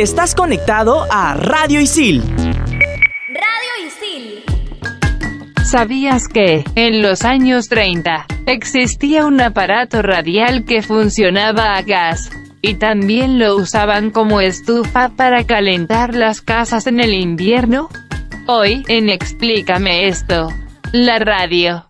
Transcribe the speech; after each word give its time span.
Estás 0.00 0.34
conectado 0.34 1.06
a 1.10 1.34
Radio 1.34 1.78
Isil. 1.78 2.22
Radio 2.22 3.86
Isil. 3.86 4.42
¿Sabías 5.62 6.26
que, 6.26 6.64
en 6.74 7.02
los 7.02 7.22
años 7.26 7.68
30, 7.68 8.24
existía 8.46 9.26
un 9.26 9.38
aparato 9.42 10.00
radial 10.00 10.64
que 10.64 10.80
funcionaba 10.80 11.74
a 11.74 11.82
gas? 11.82 12.30
Y 12.62 12.76
también 12.76 13.38
lo 13.38 13.56
usaban 13.56 14.10
como 14.10 14.40
estufa 14.40 15.10
para 15.10 15.44
calentar 15.44 16.14
las 16.14 16.40
casas 16.40 16.86
en 16.86 16.98
el 16.98 17.12
invierno. 17.12 17.90
Hoy, 18.46 18.82
en 18.88 19.10
Explícame 19.10 20.08
esto, 20.08 20.48
la 20.92 21.18
radio. 21.18 21.89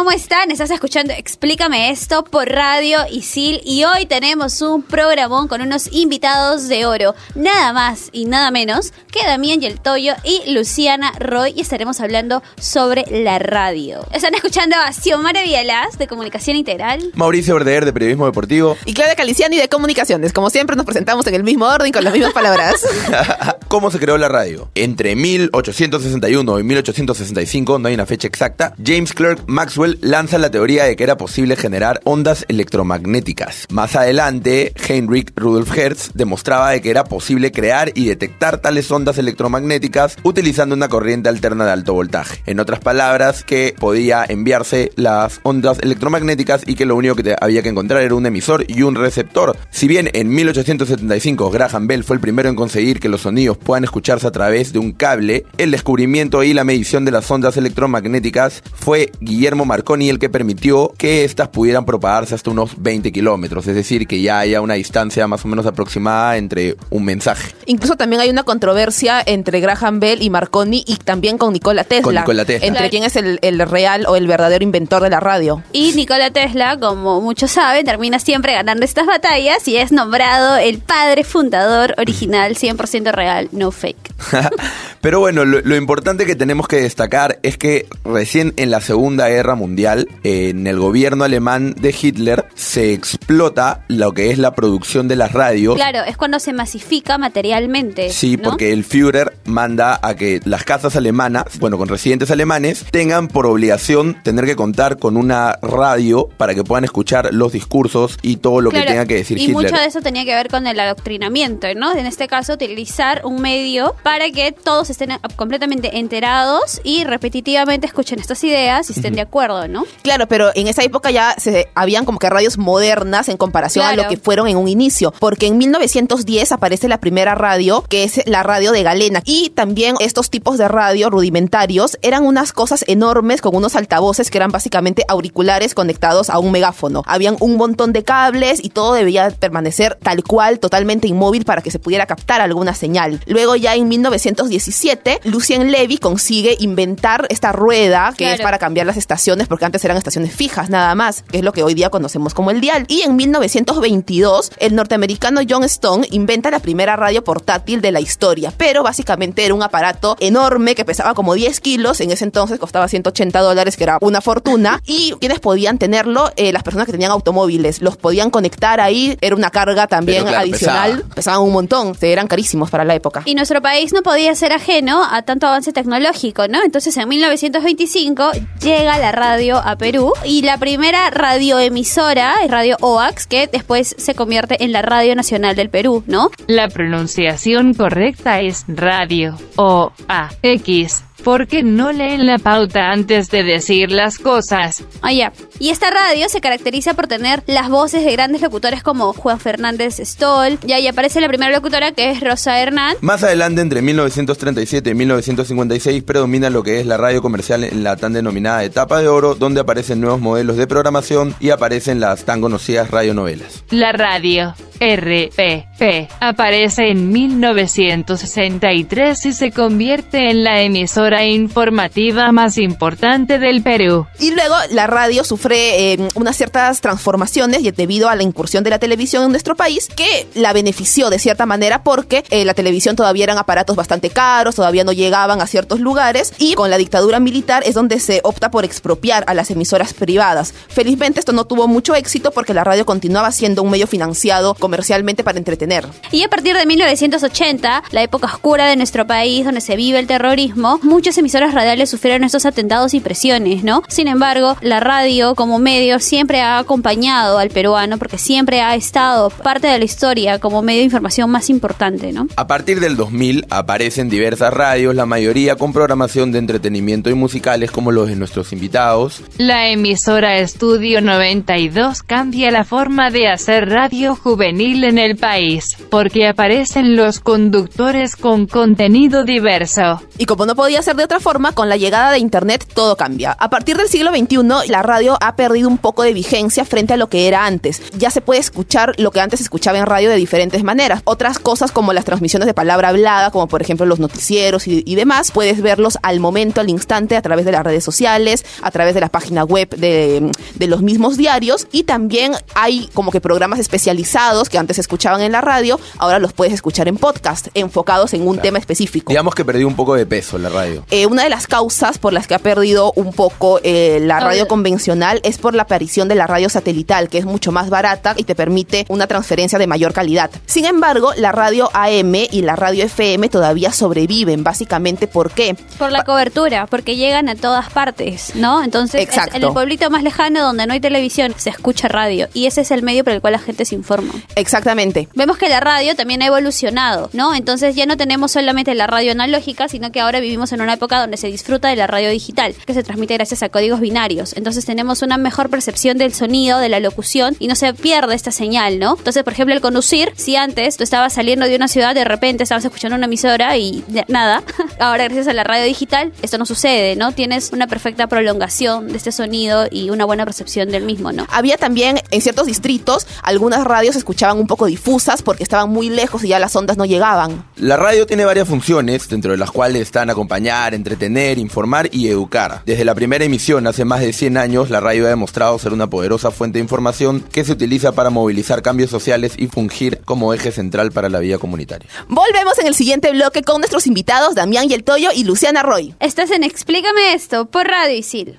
¿Cómo 0.00 0.12
están? 0.12 0.50
Estás 0.50 0.70
escuchando 0.70 1.12
Explícame 1.12 1.90
esto 1.90 2.24
por 2.24 2.48
Radio 2.48 3.00
Isil 3.12 3.60
y 3.66 3.84
hoy 3.84 4.06
tenemos 4.06 4.62
un 4.62 4.82
programón 4.82 5.46
con 5.46 5.60
unos 5.60 5.92
invitados 5.92 6.68
de 6.68 6.86
oro, 6.86 7.14
nada 7.34 7.74
más 7.74 8.08
y 8.10 8.24
nada 8.24 8.50
menos 8.50 8.94
que 9.12 9.22
Damián 9.26 9.60
Yeltoyo 9.60 10.14
y 10.24 10.54
Luciana 10.54 11.12
Roy 11.18 11.52
y 11.54 11.60
estaremos 11.60 12.00
hablando 12.00 12.42
sobre 12.58 13.04
la 13.10 13.38
radio. 13.38 14.00
Están 14.10 14.34
escuchando 14.34 14.74
a 14.74 14.90
Xiomara 14.90 15.42
Vielas 15.42 15.98
de 15.98 16.06
Comunicación 16.06 16.56
Integral. 16.56 17.10
Mauricio 17.12 17.52
Verdeer 17.52 17.84
de 17.84 17.92
Periodismo 17.92 18.24
Deportivo. 18.24 18.78
Y 18.86 18.94
Claudia 18.94 19.16
Caliciani 19.16 19.58
de 19.58 19.68
Comunicaciones. 19.68 20.32
Como 20.32 20.48
siempre 20.48 20.76
nos 20.76 20.86
presentamos 20.86 21.26
en 21.26 21.34
el 21.34 21.44
mismo 21.44 21.66
orden 21.66 21.92
con 21.92 22.04
las 22.04 22.14
mismas 22.14 22.32
palabras. 22.32 22.86
¿Cómo 23.68 23.90
se 23.90 23.98
creó 23.98 24.16
la 24.16 24.28
radio? 24.28 24.70
Entre 24.74 25.14
1861 25.14 26.58
y 26.58 26.62
1865, 26.62 27.78
no 27.78 27.88
hay 27.88 27.94
una 27.94 28.06
fecha 28.06 28.26
exacta, 28.26 28.74
James 28.82 29.12
Clerk 29.12 29.42
Maxwell 29.46 29.89
lanza 30.00 30.38
la 30.38 30.50
teoría 30.50 30.84
de 30.84 30.96
que 30.96 31.04
era 31.04 31.16
posible 31.16 31.56
generar 31.56 32.00
ondas 32.04 32.44
electromagnéticas. 32.48 33.66
Más 33.70 33.96
adelante, 33.96 34.72
Heinrich 34.88 35.32
Rudolf 35.36 35.76
Hertz 35.76 36.10
demostraba 36.14 36.70
de 36.70 36.80
que 36.80 36.90
era 36.90 37.04
posible 37.04 37.52
crear 37.52 37.92
y 37.94 38.06
detectar 38.06 38.58
tales 38.58 38.90
ondas 38.90 39.18
electromagnéticas 39.18 40.16
utilizando 40.22 40.74
una 40.74 40.88
corriente 40.88 41.28
alterna 41.28 41.64
de 41.64 41.72
alto 41.72 41.94
voltaje. 41.94 42.42
En 42.46 42.60
otras 42.60 42.80
palabras, 42.80 43.44
que 43.44 43.74
podía 43.78 44.24
enviarse 44.28 44.92
las 44.96 45.40
ondas 45.42 45.78
electromagnéticas 45.80 46.62
y 46.66 46.74
que 46.74 46.86
lo 46.86 46.96
único 46.96 47.14
que 47.16 47.36
había 47.40 47.62
que 47.62 47.68
encontrar 47.68 48.02
era 48.02 48.14
un 48.14 48.26
emisor 48.26 48.64
y 48.68 48.82
un 48.82 48.94
receptor. 48.94 49.56
Si 49.70 49.88
bien 49.88 50.10
en 50.12 50.28
1875 50.28 51.50
Graham 51.50 51.86
Bell 51.86 52.04
fue 52.04 52.16
el 52.16 52.20
primero 52.20 52.48
en 52.48 52.56
conseguir 52.56 53.00
que 53.00 53.08
los 53.08 53.22
sonidos 53.22 53.58
puedan 53.58 53.84
escucharse 53.84 54.26
a 54.26 54.32
través 54.32 54.72
de 54.72 54.78
un 54.78 54.92
cable, 54.92 55.44
el 55.58 55.70
descubrimiento 55.70 56.42
y 56.42 56.52
la 56.52 56.64
medición 56.64 57.04
de 57.04 57.12
las 57.12 57.30
ondas 57.30 57.56
electromagnéticas 57.56 58.62
fue 58.74 59.12
Guillermo 59.20 59.64
Marconi 59.70 60.08
el 60.08 60.18
que 60.18 60.28
permitió 60.28 60.92
que 60.98 61.22
éstas 61.24 61.46
pudieran 61.46 61.84
propagarse 61.84 62.34
hasta 62.34 62.50
unos 62.50 62.82
20 62.82 63.12
kilómetros, 63.12 63.68
es 63.68 63.76
decir, 63.76 64.08
que 64.08 64.20
ya 64.20 64.40
haya 64.40 64.60
una 64.60 64.74
distancia 64.74 65.28
más 65.28 65.44
o 65.44 65.48
menos 65.48 65.64
aproximada 65.64 66.36
entre 66.38 66.76
un 66.90 67.04
mensaje. 67.04 67.54
Incluso 67.66 67.94
también 67.96 68.20
hay 68.20 68.30
una 68.30 68.42
controversia 68.42 69.22
entre 69.24 69.60
Graham 69.60 70.00
Bell 70.00 70.22
y 70.22 70.28
Marconi 70.28 70.82
y 70.88 70.96
también 70.96 71.38
con 71.38 71.52
Nikola 71.52 71.84
Tesla. 71.84 72.02
Con 72.02 72.14
Nikola 72.16 72.44
Tesla. 72.44 72.66
Entre 72.66 72.80
Claro. 72.80 72.90
quién 72.90 73.04
es 73.04 73.14
el, 73.14 73.38
el 73.42 73.60
real 73.60 74.06
o 74.08 74.16
el 74.16 74.26
verdadero 74.26 74.64
inventor 74.64 75.04
de 75.04 75.10
la 75.10 75.20
radio. 75.20 75.62
Y 75.72 75.92
Nikola 75.92 76.32
Tesla, 76.32 76.76
como 76.80 77.20
muchos 77.20 77.52
saben, 77.52 77.84
termina 77.84 78.18
siempre 78.18 78.52
ganando 78.54 78.84
estas 78.84 79.06
batallas 79.06 79.68
y 79.68 79.76
es 79.76 79.92
nombrado 79.92 80.56
el 80.56 80.78
padre 80.78 81.22
fundador 81.22 81.94
original, 81.96 82.56
100% 82.56 83.12
real, 83.12 83.48
no 83.52 83.70
fake. 83.70 84.14
Pero 85.00 85.20
bueno, 85.20 85.44
lo, 85.44 85.60
lo 85.60 85.76
importante 85.76 86.26
que 86.26 86.34
tenemos 86.34 86.66
que 86.66 86.76
destacar 86.82 87.38
es 87.44 87.56
que 87.56 87.86
recién 88.04 88.52
en 88.56 88.72
la 88.72 88.80
Segunda 88.80 89.28
Guerra 89.28 89.54
Mundial, 89.60 90.08
en 90.24 90.66
el 90.66 90.78
gobierno 90.78 91.24
alemán 91.24 91.74
de 91.78 91.94
Hitler, 91.98 92.46
se 92.54 92.92
explota 92.92 93.84
lo 93.88 94.12
que 94.12 94.30
es 94.30 94.38
la 94.38 94.54
producción 94.54 95.06
de 95.06 95.16
las 95.16 95.32
radios. 95.32 95.74
Claro, 95.76 96.00
es 96.06 96.16
cuando 96.16 96.38
se 96.40 96.52
masifica 96.52 97.18
materialmente. 97.18 98.10
Sí, 98.10 98.36
¿no? 98.36 98.50
porque 98.50 98.72
el 98.72 98.84
Führer 98.84 99.34
manda 99.44 100.00
a 100.02 100.14
que 100.16 100.40
las 100.44 100.64
casas 100.64 100.96
alemanas, 100.96 101.44
bueno, 101.58 101.76
con 101.78 101.88
residentes 101.88 102.30
alemanes, 102.30 102.84
tengan 102.90 103.28
por 103.28 103.46
obligación 103.46 104.16
tener 104.22 104.46
que 104.46 104.56
contar 104.56 104.98
con 104.98 105.16
una 105.16 105.58
radio 105.62 106.28
para 106.36 106.54
que 106.54 106.64
puedan 106.64 106.84
escuchar 106.84 107.28
los 107.32 107.52
discursos 107.52 108.18
y 108.22 108.36
todo 108.36 108.60
lo 108.60 108.70
Claro, 108.70 108.86
que 108.86 108.90
tenga 108.92 109.06
que 109.06 109.14
decir 109.16 109.36
y 109.38 109.42
Hitler. 109.42 109.56
mucho 109.56 109.76
de 109.76 109.84
eso 109.86 110.00
tenía 110.00 110.24
que 110.24 110.34
ver 110.34 110.48
con 110.48 110.66
el 110.66 110.80
adoctrinamiento, 110.80 111.66
¿no? 111.76 111.94
En 111.94 112.06
este 112.06 112.26
caso, 112.28 112.54
utilizar 112.54 113.22
un 113.24 113.42
medio 113.42 113.94
para 114.02 114.30
que 114.30 114.52
todos 114.52 114.88
estén 114.90 115.10
completamente 115.36 115.98
enterados 115.98 116.80
y 116.84 117.04
repetitivamente 117.04 117.86
escuchen 117.86 118.18
estas 118.20 118.42
ideas 118.44 118.88
y 118.88 118.92
estén 118.92 119.14
de 119.14 119.20
acuerdo, 119.20 119.49
¿no? 119.68 119.84
Claro, 120.02 120.26
pero 120.28 120.50
en 120.54 120.66
esa 120.66 120.82
época 120.82 121.10
ya 121.10 121.34
se 121.38 121.68
habían 121.74 122.04
como 122.04 122.18
que 122.18 122.30
radios 122.30 122.58
modernas 122.58 123.28
en 123.28 123.36
comparación 123.36 123.84
a 123.84 123.94
lo 123.94 124.08
que 124.08 124.16
fueron 124.16 124.48
en 124.48 124.56
un 124.56 124.68
inicio, 124.68 125.12
porque 125.18 125.46
en 125.46 125.58
1910 125.58 126.52
aparece 126.52 126.88
la 126.88 127.00
primera 127.00 127.34
radio, 127.34 127.84
que 127.88 128.04
es 128.04 128.20
la 128.26 128.42
radio 128.42 128.72
de 128.72 128.82
Galena, 128.82 129.22
y 129.24 129.50
también 129.50 129.96
estos 130.00 130.30
tipos 130.30 130.58
de 130.58 130.68
radio 130.68 131.10
rudimentarios 131.10 131.98
eran 132.02 132.24
unas 132.24 132.52
cosas 132.52 132.84
enormes 132.86 133.40
con 133.40 133.54
unos 133.54 133.76
altavoces 133.76 134.30
que 134.30 134.38
eran 134.38 134.50
básicamente 134.50 135.04
auriculares 135.08 135.74
conectados 135.74 136.30
a 136.30 136.38
un 136.38 136.52
megáfono. 136.52 137.02
Habían 137.06 137.36
un 137.40 137.56
montón 137.56 137.92
de 137.92 138.04
cables 138.04 138.60
y 138.62 138.70
todo 138.70 138.94
debía 138.94 139.30
permanecer 139.30 139.98
tal 140.02 140.22
cual, 140.24 140.58
totalmente 140.58 141.08
inmóvil 141.08 141.44
para 141.44 141.62
que 141.62 141.70
se 141.70 141.78
pudiera 141.78 142.06
captar 142.06 142.40
alguna 142.40 142.74
señal. 142.74 143.20
Luego 143.26 143.56
ya 143.56 143.74
en 143.74 143.88
1917, 143.88 145.20
Lucien 145.24 145.70
Levy 145.70 145.98
consigue 145.98 146.56
inventar 146.58 147.26
esta 147.30 147.52
rueda 147.52 148.12
que 148.16 148.32
es 148.32 148.40
para 148.40 148.58
cambiar 148.58 148.86
las 148.86 148.96
estaciones, 148.96 149.39
porque 149.48 149.64
antes 149.64 149.84
eran 149.84 149.96
estaciones 149.96 150.34
fijas 150.34 150.70
nada 150.70 150.94
más, 150.94 151.22
que 151.22 151.38
es 151.38 151.44
lo 151.44 151.52
que 151.52 151.62
hoy 151.62 151.74
día 151.74 151.90
conocemos 151.90 152.34
como 152.34 152.50
el 152.50 152.60
dial. 152.60 152.84
Y 152.88 153.02
en 153.02 153.16
1922, 153.16 154.52
el 154.58 154.74
norteamericano 154.74 155.40
John 155.48 155.64
Stone 155.64 156.06
inventa 156.10 156.50
la 156.50 156.60
primera 156.60 156.96
radio 156.96 157.24
portátil 157.24 157.80
de 157.80 157.92
la 157.92 158.00
historia, 158.00 158.52
pero 158.56 158.82
básicamente 158.82 159.44
era 159.44 159.54
un 159.54 159.62
aparato 159.62 160.16
enorme 160.20 160.74
que 160.74 160.84
pesaba 160.84 161.14
como 161.14 161.34
10 161.34 161.60
kilos, 161.60 162.00
en 162.00 162.10
ese 162.10 162.24
entonces 162.24 162.58
costaba 162.58 162.88
180 162.88 163.40
dólares, 163.40 163.76
que 163.76 163.84
era 163.84 163.98
una 164.00 164.20
fortuna, 164.20 164.80
y 164.86 165.14
quienes 165.20 165.40
podían 165.40 165.78
tenerlo, 165.78 166.30
Eh, 166.36 166.52
las 166.52 166.62
personas 166.62 166.86
que 166.86 166.92
tenían 166.92 167.10
automóviles, 167.10 167.82
los 167.82 167.96
podían 167.96 168.30
conectar 168.30 168.80
ahí, 168.80 169.16
era 169.20 169.34
una 169.36 169.50
carga 169.50 169.86
también 169.86 170.22
claro, 170.22 170.38
adicional, 170.38 170.90
pesaba. 170.98 171.14
pesaban 171.14 171.42
un 171.42 171.52
montón, 171.52 171.94
eran 172.00 172.26
carísimos 172.28 172.70
para 172.70 172.84
la 172.84 172.94
época. 172.94 173.22
Y 173.24 173.34
nuestro 173.34 173.60
país 173.60 173.92
no 173.92 174.02
podía 174.02 174.34
ser 174.34 174.52
ajeno 174.52 175.04
a 175.04 175.22
tanto 175.22 175.46
avance 175.46 175.72
tecnológico, 175.72 176.48
¿no? 176.48 176.62
Entonces 176.64 176.96
en 176.96 177.08
1925 177.08 178.30
llega 178.60 178.98
la 178.98 179.12
radio 179.12 179.29
a 179.30 179.76
Perú 179.76 180.12
y 180.24 180.42
la 180.42 180.58
primera 180.58 181.08
radioemisora 181.10 182.42
es 182.42 182.50
Radio 182.50 182.76
OAX, 182.80 183.28
que 183.28 183.46
después 183.46 183.94
se 183.96 184.16
convierte 184.16 184.64
en 184.64 184.72
la 184.72 184.82
Radio 184.82 185.14
Nacional 185.14 185.54
del 185.54 185.70
Perú, 185.70 186.02
¿no? 186.08 186.30
La 186.48 186.66
pronunciación 186.66 187.74
correcta 187.74 188.40
es 188.40 188.64
radio 188.66 189.36
o 189.54 189.92
a 190.08 190.30
x. 190.42 191.04
Porque 191.24 191.62
no 191.62 191.92
leen 191.92 192.26
la 192.26 192.38
pauta 192.38 192.90
antes 192.90 193.30
de 193.30 193.42
decir 193.42 193.90
las 193.90 194.18
cosas. 194.18 194.84
Ah, 195.02 195.12
ya. 195.12 195.32
Y 195.58 195.70
esta 195.70 195.90
radio 195.90 196.28
se 196.28 196.40
caracteriza 196.40 196.94
por 196.94 197.06
tener 197.06 197.42
las 197.46 197.68
voces 197.68 198.04
de 198.04 198.12
grandes 198.12 198.42
locutores 198.42 198.82
como 198.82 199.12
Juan 199.12 199.38
Fernández 199.38 199.98
Stoll. 199.98 200.58
Ya, 200.62 200.78
y 200.78 200.86
aparece 200.86 201.20
la 201.20 201.28
primera 201.28 201.52
locutora 201.52 201.92
que 201.92 202.10
es 202.10 202.20
Rosa 202.20 202.60
Hernán. 202.60 202.96
Más 203.00 203.22
adelante, 203.22 203.60
entre 203.60 203.82
1937 203.82 204.90
y 204.90 204.94
1956, 204.94 206.02
predomina 206.02 206.50
lo 206.50 206.62
que 206.62 206.80
es 206.80 206.86
la 206.86 206.96
radio 206.96 207.22
comercial 207.22 207.64
en 207.64 207.84
la 207.84 207.96
tan 207.96 208.12
denominada 208.12 208.64
etapa 208.64 209.00
de 209.00 209.08
oro, 209.08 209.34
donde 209.34 209.60
aparecen 209.60 210.00
nuevos 210.00 210.20
modelos 210.20 210.56
de 210.56 210.66
programación 210.66 211.34
y 211.40 211.50
aparecen 211.50 212.00
las 212.00 212.24
tan 212.24 212.40
conocidas 212.40 212.90
radionovelas. 212.90 213.64
La 213.70 213.92
radio 213.92 214.54
RPP 214.80 216.08
aparece 216.20 216.90
en 216.90 217.12
1963 217.12 219.26
y 219.26 219.32
se 219.32 219.52
convierte 219.52 220.30
en 220.30 220.44
la 220.44 220.62
emisora 220.62 221.26
informativa 221.26 222.32
más 222.32 222.58
importante 222.58 223.38
del 223.38 223.62
Perú. 223.62 224.06
Y 224.18 224.32
luego 224.32 224.54
la 224.70 224.86
radio 224.86 225.24
sufre 225.24 225.92
eh, 225.92 226.08
unas 226.14 226.36
ciertas 226.36 226.80
transformaciones 226.80 227.62
debido 227.76 228.08
a 228.08 228.16
la 228.16 228.22
incursión 228.22 228.64
de 228.64 228.70
la 228.70 228.78
televisión 228.78 229.24
en 229.24 229.30
nuestro 229.30 229.54
país 229.54 229.88
que 229.94 230.26
la 230.34 230.52
benefició 230.52 231.10
de 231.10 231.18
cierta 231.18 231.46
manera 231.46 231.82
porque 231.82 232.24
eh, 232.30 232.44
la 232.44 232.54
televisión 232.54 232.96
todavía 232.96 233.24
eran 233.24 233.38
aparatos 233.38 233.76
bastante 233.76 234.10
caros, 234.10 234.56
todavía 234.56 234.84
no 234.84 234.92
llegaban 234.92 235.40
a 235.40 235.46
ciertos 235.46 235.80
lugares 235.80 236.32
y 236.38 236.54
con 236.54 236.70
la 236.70 236.78
dictadura 236.78 237.20
militar 237.20 237.62
es 237.66 237.74
donde 237.74 238.00
se 238.00 238.20
opta 238.24 238.50
por 238.50 238.64
expropiar 238.64 239.24
a 239.26 239.34
las 239.34 239.50
emisoras 239.50 239.94
privadas. 239.94 240.54
Felizmente 240.68 241.20
esto 241.20 241.32
no 241.32 241.44
tuvo 241.44 241.68
mucho 241.68 241.94
éxito 241.94 242.30
porque 242.30 242.54
la 242.54 242.64
radio 242.64 242.86
continuaba 242.86 243.30
siendo 243.32 243.62
un 243.62 243.70
medio 243.70 243.86
financiado 243.86 244.54
comercialmente 244.70 245.24
para 245.24 245.36
entretener. 245.36 245.84
Y 246.12 246.22
a 246.22 246.28
partir 246.28 246.56
de 246.56 246.64
1980, 246.64 247.82
la 247.90 248.02
época 248.02 248.28
oscura 248.28 248.68
de 248.68 248.76
nuestro 248.76 249.04
país, 249.04 249.44
donde 249.44 249.60
se 249.60 249.74
vive 249.74 249.98
el 249.98 250.06
terrorismo, 250.06 250.78
muchas 250.84 251.18
emisoras 251.18 251.54
radiales 251.54 251.90
sufrieron 251.90 252.22
estos 252.22 252.46
atentados 252.46 252.94
y 252.94 253.00
presiones, 253.00 253.64
¿no? 253.64 253.82
Sin 253.88 254.06
embargo, 254.06 254.56
la 254.60 254.78
radio 254.78 255.34
como 255.34 255.58
medio 255.58 255.98
siempre 255.98 256.40
ha 256.40 256.58
acompañado 256.58 257.38
al 257.38 257.50
peruano 257.50 257.98
porque 257.98 258.16
siempre 258.16 258.60
ha 258.60 258.76
estado 258.76 259.30
parte 259.30 259.66
de 259.66 259.76
la 259.80 259.84
historia 259.84 260.38
como 260.38 260.62
medio 260.62 260.78
de 260.78 260.84
información 260.84 261.28
más 261.30 261.50
importante, 261.50 262.12
¿no? 262.12 262.28
A 262.36 262.46
partir 262.46 262.78
del 262.78 262.96
2000 262.96 263.46
aparecen 263.50 264.08
diversas 264.08 264.54
radios, 264.54 264.94
la 264.94 265.04
mayoría 265.04 265.56
con 265.56 265.72
programación 265.72 266.30
de 266.30 266.38
entretenimiento 266.38 267.10
y 267.10 267.14
musicales 267.14 267.72
como 267.72 267.90
los 267.90 268.08
de 268.08 268.14
nuestros 268.14 268.52
invitados. 268.52 269.20
La 269.36 269.68
emisora 269.68 270.38
Estudio 270.38 271.00
92 271.00 272.04
cambia 272.04 272.52
la 272.52 272.64
forma 272.64 273.10
de 273.10 273.26
hacer 273.26 273.68
radio 273.68 274.14
juvenil 274.14 274.59
en 274.60 274.98
el 274.98 275.16
país, 275.16 275.74
porque 275.88 276.28
aparecen 276.28 276.94
los 276.94 277.20
conductores 277.20 278.14
con 278.14 278.46
contenido 278.46 279.24
diverso. 279.24 280.02
Y 280.18 280.26
como 280.26 280.44
no 280.44 280.54
podía 280.54 280.82
ser 280.82 280.96
de 280.96 281.04
otra 281.04 281.18
forma, 281.18 281.52
con 281.52 281.70
la 281.70 281.78
llegada 281.78 282.12
de 282.12 282.18
Internet 282.18 282.66
todo 282.74 282.94
cambia. 282.94 283.32
A 283.32 283.48
partir 283.48 283.78
del 283.78 283.88
siglo 283.88 284.10
XXI, 284.10 284.68
la 284.68 284.82
radio 284.82 285.16
ha 285.22 285.34
perdido 285.34 285.66
un 285.66 285.78
poco 285.78 286.02
de 286.02 286.12
vigencia 286.12 286.66
frente 286.66 286.92
a 286.92 286.98
lo 286.98 287.08
que 287.08 287.26
era 287.26 287.46
antes. 287.46 287.80
Ya 287.96 288.10
se 288.10 288.20
puede 288.20 288.40
escuchar 288.40 288.92
lo 288.98 289.12
que 289.12 289.20
antes 289.20 289.40
se 289.40 289.44
escuchaba 289.44 289.78
en 289.78 289.86
radio 289.86 290.10
de 290.10 290.16
diferentes 290.16 290.62
maneras. 290.62 291.00
Otras 291.04 291.38
cosas 291.38 291.72
como 291.72 291.94
las 291.94 292.04
transmisiones 292.04 292.44
de 292.44 292.52
palabra 292.52 292.90
hablada, 292.90 293.30
como 293.30 293.48
por 293.48 293.62
ejemplo 293.62 293.86
los 293.86 293.98
noticieros 293.98 294.66
y, 294.66 294.94
demás, 294.94 295.32
puedes 295.32 295.62
verlos 295.62 295.96
al 296.02 296.20
momento, 296.20 296.60
al 296.60 296.68
instante, 296.68 297.16
a 297.16 297.22
través 297.22 297.46
de 297.46 297.52
las 297.52 297.64
redes 297.64 297.82
sociales, 297.82 298.44
a 298.60 298.70
través 298.70 298.92
de 298.92 299.00
la 299.00 299.08
página 299.08 299.42
web 299.44 299.70
de, 299.70 300.30
de 300.54 300.66
los 300.66 300.82
mismos 300.82 301.16
diarios. 301.16 301.66
Y 301.72 301.84
también 301.84 302.34
hay 302.54 302.90
como 302.92 303.10
que 303.10 303.22
programas 303.22 303.58
especializados 303.58 304.49
que 304.50 304.58
antes 304.58 304.76
se 304.76 304.82
escuchaban 304.82 305.22
en 305.22 305.32
la 305.32 305.40
radio, 305.40 305.80
ahora 305.98 306.18
los 306.18 306.32
puedes 306.32 306.52
escuchar 306.52 306.88
en 306.88 306.96
podcast, 306.96 307.48
enfocados 307.54 308.12
en 308.14 308.26
un 308.26 308.38
tema 308.38 308.58
específico. 308.58 309.10
Digamos 309.10 309.34
que 309.34 309.44
perdió 309.44 309.66
un 309.66 309.76
poco 309.76 309.94
de 309.94 310.06
peso 310.06 310.38
la 310.38 310.48
radio. 310.48 310.84
Eh, 310.90 311.06
una 311.06 311.24
de 311.24 311.30
las 311.30 311.46
causas 311.46 311.98
por 311.98 312.12
las 312.12 312.26
que 312.26 312.34
ha 312.34 312.38
perdido 312.38 312.92
un 312.96 313.12
poco 313.12 313.60
eh, 313.62 314.00
la 314.02 314.20
radio 314.20 314.46
convencional 314.48 315.20
es 315.22 315.38
por 315.38 315.54
la 315.54 315.62
aparición 315.62 316.08
de 316.08 316.14
la 316.14 316.26
radio 316.26 316.48
satelital, 316.48 317.08
que 317.08 317.18
es 317.18 317.24
mucho 317.24 317.52
más 317.52 317.70
barata 317.70 318.14
y 318.16 318.24
te 318.24 318.34
permite 318.34 318.84
una 318.88 319.06
transferencia 319.06 319.58
de 319.58 319.66
mayor 319.66 319.92
calidad. 319.92 320.30
Sin 320.46 320.64
embargo, 320.64 321.12
la 321.16 321.32
radio 321.32 321.70
AM 321.72 322.14
y 322.14 322.42
la 322.42 322.56
radio 322.56 322.84
FM 322.84 323.28
todavía 323.28 323.72
sobreviven, 323.72 324.44
básicamente 324.44 325.06
¿por 325.06 325.30
qué? 325.30 325.56
Por 325.78 325.92
la 325.92 326.04
cobertura, 326.04 326.66
porque 326.66 326.96
llegan 326.96 327.28
a 327.28 327.34
todas 327.34 327.70
partes, 327.70 328.34
¿no? 328.34 328.62
Entonces, 328.62 329.08
en 329.32 329.44
el 329.44 329.52
pueblito 329.52 329.90
más 329.90 330.02
lejano 330.02 330.42
donde 330.42 330.66
no 330.66 330.72
hay 330.72 330.80
televisión, 330.80 331.34
se 331.36 331.50
escucha 331.50 331.88
radio. 331.88 332.28
Y 332.34 332.46
ese 332.46 332.62
es 332.62 332.70
el 332.70 332.82
medio 332.82 333.04
por 333.04 333.12
el 333.12 333.20
cual 333.20 333.32
la 333.34 333.38
gente 333.38 333.64
se 333.64 333.74
informa. 333.74 334.12
Exactamente. 334.36 335.08
Vemos 335.14 335.38
que 335.38 335.48
la 335.48 335.60
radio 335.60 335.94
también 335.94 336.22
ha 336.22 336.26
evolucionado, 336.26 337.10
¿no? 337.12 337.34
Entonces 337.34 337.74
ya 337.74 337.86
no 337.86 337.96
tenemos 337.96 338.32
solamente 338.32 338.74
la 338.74 338.86
radio 338.86 339.12
analógica, 339.12 339.68
sino 339.68 339.92
que 339.92 340.00
ahora 340.00 340.20
vivimos 340.20 340.52
en 340.52 340.60
una 340.60 340.74
época 340.74 341.00
donde 341.00 341.16
se 341.16 341.26
disfruta 341.28 341.68
de 341.68 341.76
la 341.76 341.86
radio 341.86 342.10
digital, 342.10 342.54
que 342.66 342.74
se 342.74 342.82
transmite 342.82 343.14
gracias 343.14 343.42
a 343.42 343.48
códigos 343.48 343.80
binarios. 343.80 344.34
Entonces 344.36 344.64
tenemos 344.64 345.02
una 345.02 345.18
mejor 345.18 345.50
percepción 345.50 345.98
del 345.98 346.14
sonido, 346.14 346.58
de 346.58 346.68
la 346.68 346.80
locución, 346.80 347.36
y 347.38 347.48
no 347.48 347.54
se 347.54 347.72
pierde 347.74 348.14
esta 348.14 348.30
señal, 348.30 348.78
¿no? 348.78 348.96
Entonces, 348.96 349.22
por 349.22 349.32
ejemplo, 349.32 349.54
el 349.54 349.60
conducir, 349.60 350.12
si 350.16 350.36
antes 350.36 350.76
tú 350.76 350.84
estabas 350.84 351.12
saliendo 351.12 351.46
de 351.46 351.56
una 351.56 351.68
ciudad, 351.68 351.94
de 351.94 352.04
repente 352.04 352.42
estabas 352.42 352.64
escuchando 352.64 352.96
una 352.96 353.06
emisora 353.06 353.56
y 353.56 353.84
nada, 354.08 354.42
ahora 354.78 355.04
gracias 355.04 355.28
a 355.28 355.32
la 355.32 355.44
radio 355.44 355.64
digital, 355.64 356.12
esto 356.22 356.38
no 356.38 356.46
sucede, 356.46 356.96
¿no? 356.96 357.12
Tienes 357.12 357.50
una 357.52 357.66
perfecta 357.66 358.06
prolongación 358.06 358.88
de 358.88 358.96
este 358.96 359.12
sonido 359.12 359.66
y 359.70 359.90
una 359.90 360.04
buena 360.04 360.24
percepción 360.24 360.70
del 360.70 360.84
mismo, 360.84 361.12
¿no? 361.12 361.26
Había 361.30 361.56
también 361.56 362.00
en 362.10 362.20
ciertos 362.20 362.46
distritos 362.46 363.06
algunas 363.22 363.64
radios 363.64 363.96
se 363.96 363.98
escuchaban 364.20 364.38
un 364.38 364.46
poco 364.46 364.66
difusas 364.66 365.22
porque 365.22 365.42
estaban 365.42 365.70
muy 365.70 365.88
lejos 365.88 366.22
y 366.24 366.28
ya 366.28 366.38
las 366.38 366.54
ondas 366.54 366.76
no 366.76 366.84
llegaban. 366.84 367.42
La 367.56 367.78
radio 367.78 368.06
tiene 368.06 368.26
varias 368.26 368.46
funciones, 368.46 369.08
dentro 369.08 369.32
de 369.32 369.38
las 369.38 369.50
cuales 369.50 369.80
están 369.80 370.10
acompañar, 370.10 370.74
entretener, 370.74 371.38
informar 371.38 371.88
y 371.90 372.08
educar. 372.08 372.60
Desde 372.66 372.84
la 372.84 372.94
primera 372.94 373.24
emisión, 373.24 373.66
hace 373.66 373.86
más 373.86 374.00
de 374.00 374.12
100 374.12 374.36
años, 374.36 374.68
la 374.68 374.80
radio 374.80 375.06
ha 375.06 375.08
demostrado 375.08 375.58
ser 375.58 375.72
una 375.72 375.88
poderosa 375.88 376.30
fuente 376.30 376.58
de 376.58 376.62
información 376.62 377.24
que 377.32 377.44
se 377.44 377.52
utiliza 377.52 377.92
para 377.92 378.10
movilizar 378.10 378.60
cambios 378.60 378.90
sociales 378.90 379.32
y 379.38 379.46
fungir 379.46 380.02
como 380.04 380.34
eje 380.34 380.52
central 380.52 380.92
para 380.92 381.08
la 381.08 381.20
vida 381.20 381.38
comunitaria. 381.38 381.88
Volvemos 382.08 382.58
en 382.58 382.66
el 382.66 382.74
siguiente 382.74 383.10
bloque 383.12 383.42
con 383.42 383.60
nuestros 383.60 383.86
invitados 383.86 384.34
Damián 384.34 384.68
y 384.68 384.74
el 384.74 384.84
Toyo 384.84 385.08
y 385.14 385.24
Luciana 385.24 385.62
Roy. 385.62 385.94
Estás 385.98 386.30
en 386.30 386.44
Explícame 386.44 387.14
esto 387.14 387.46
por 387.46 387.66
Radio 387.66 387.96
Isil. 387.96 388.38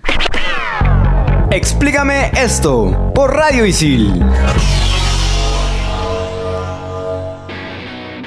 Explícame 1.50 2.32
esto 2.36 3.12
por 3.16 3.34
Radio 3.34 3.66
Isil. 3.66 4.24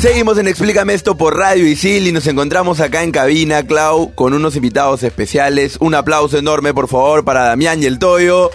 Seguimos 0.00 0.38
en 0.38 0.48
Explícame 0.48 0.94
esto 0.94 1.18
por 1.18 1.36
Radio 1.36 1.66
Isil 1.66 2.06
y 2.06 2.12
nos 2.12 2.26
encontramos 2.26 2.80
acá 2.80 3.02
en 3.02 3.12
cabina, 3.12 3.66
Clau, 3.66 4.14
con 4.14 4.32
unos 4.32 4.56
invitados 4.56 5.02
especiales. 5.02 5.76
Un 5.78 5.94
aplauso 5.94 6.38
enorme, 6.38 6.72
por 6.72 6.88
favor, 6.88 7.22
para 7.22 7.44
Damián 7.44 7.82
y 7.82 7.86
el 7.86 7.98
Toyo 7.98 8.50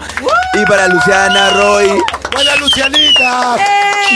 y 0.60 0.66
para 0.66 0.88
Luciana 0.88 1.52
Roy. 1.52 1.90
¡Buena 2.36 2.56
Lucianita! 2.58 3.56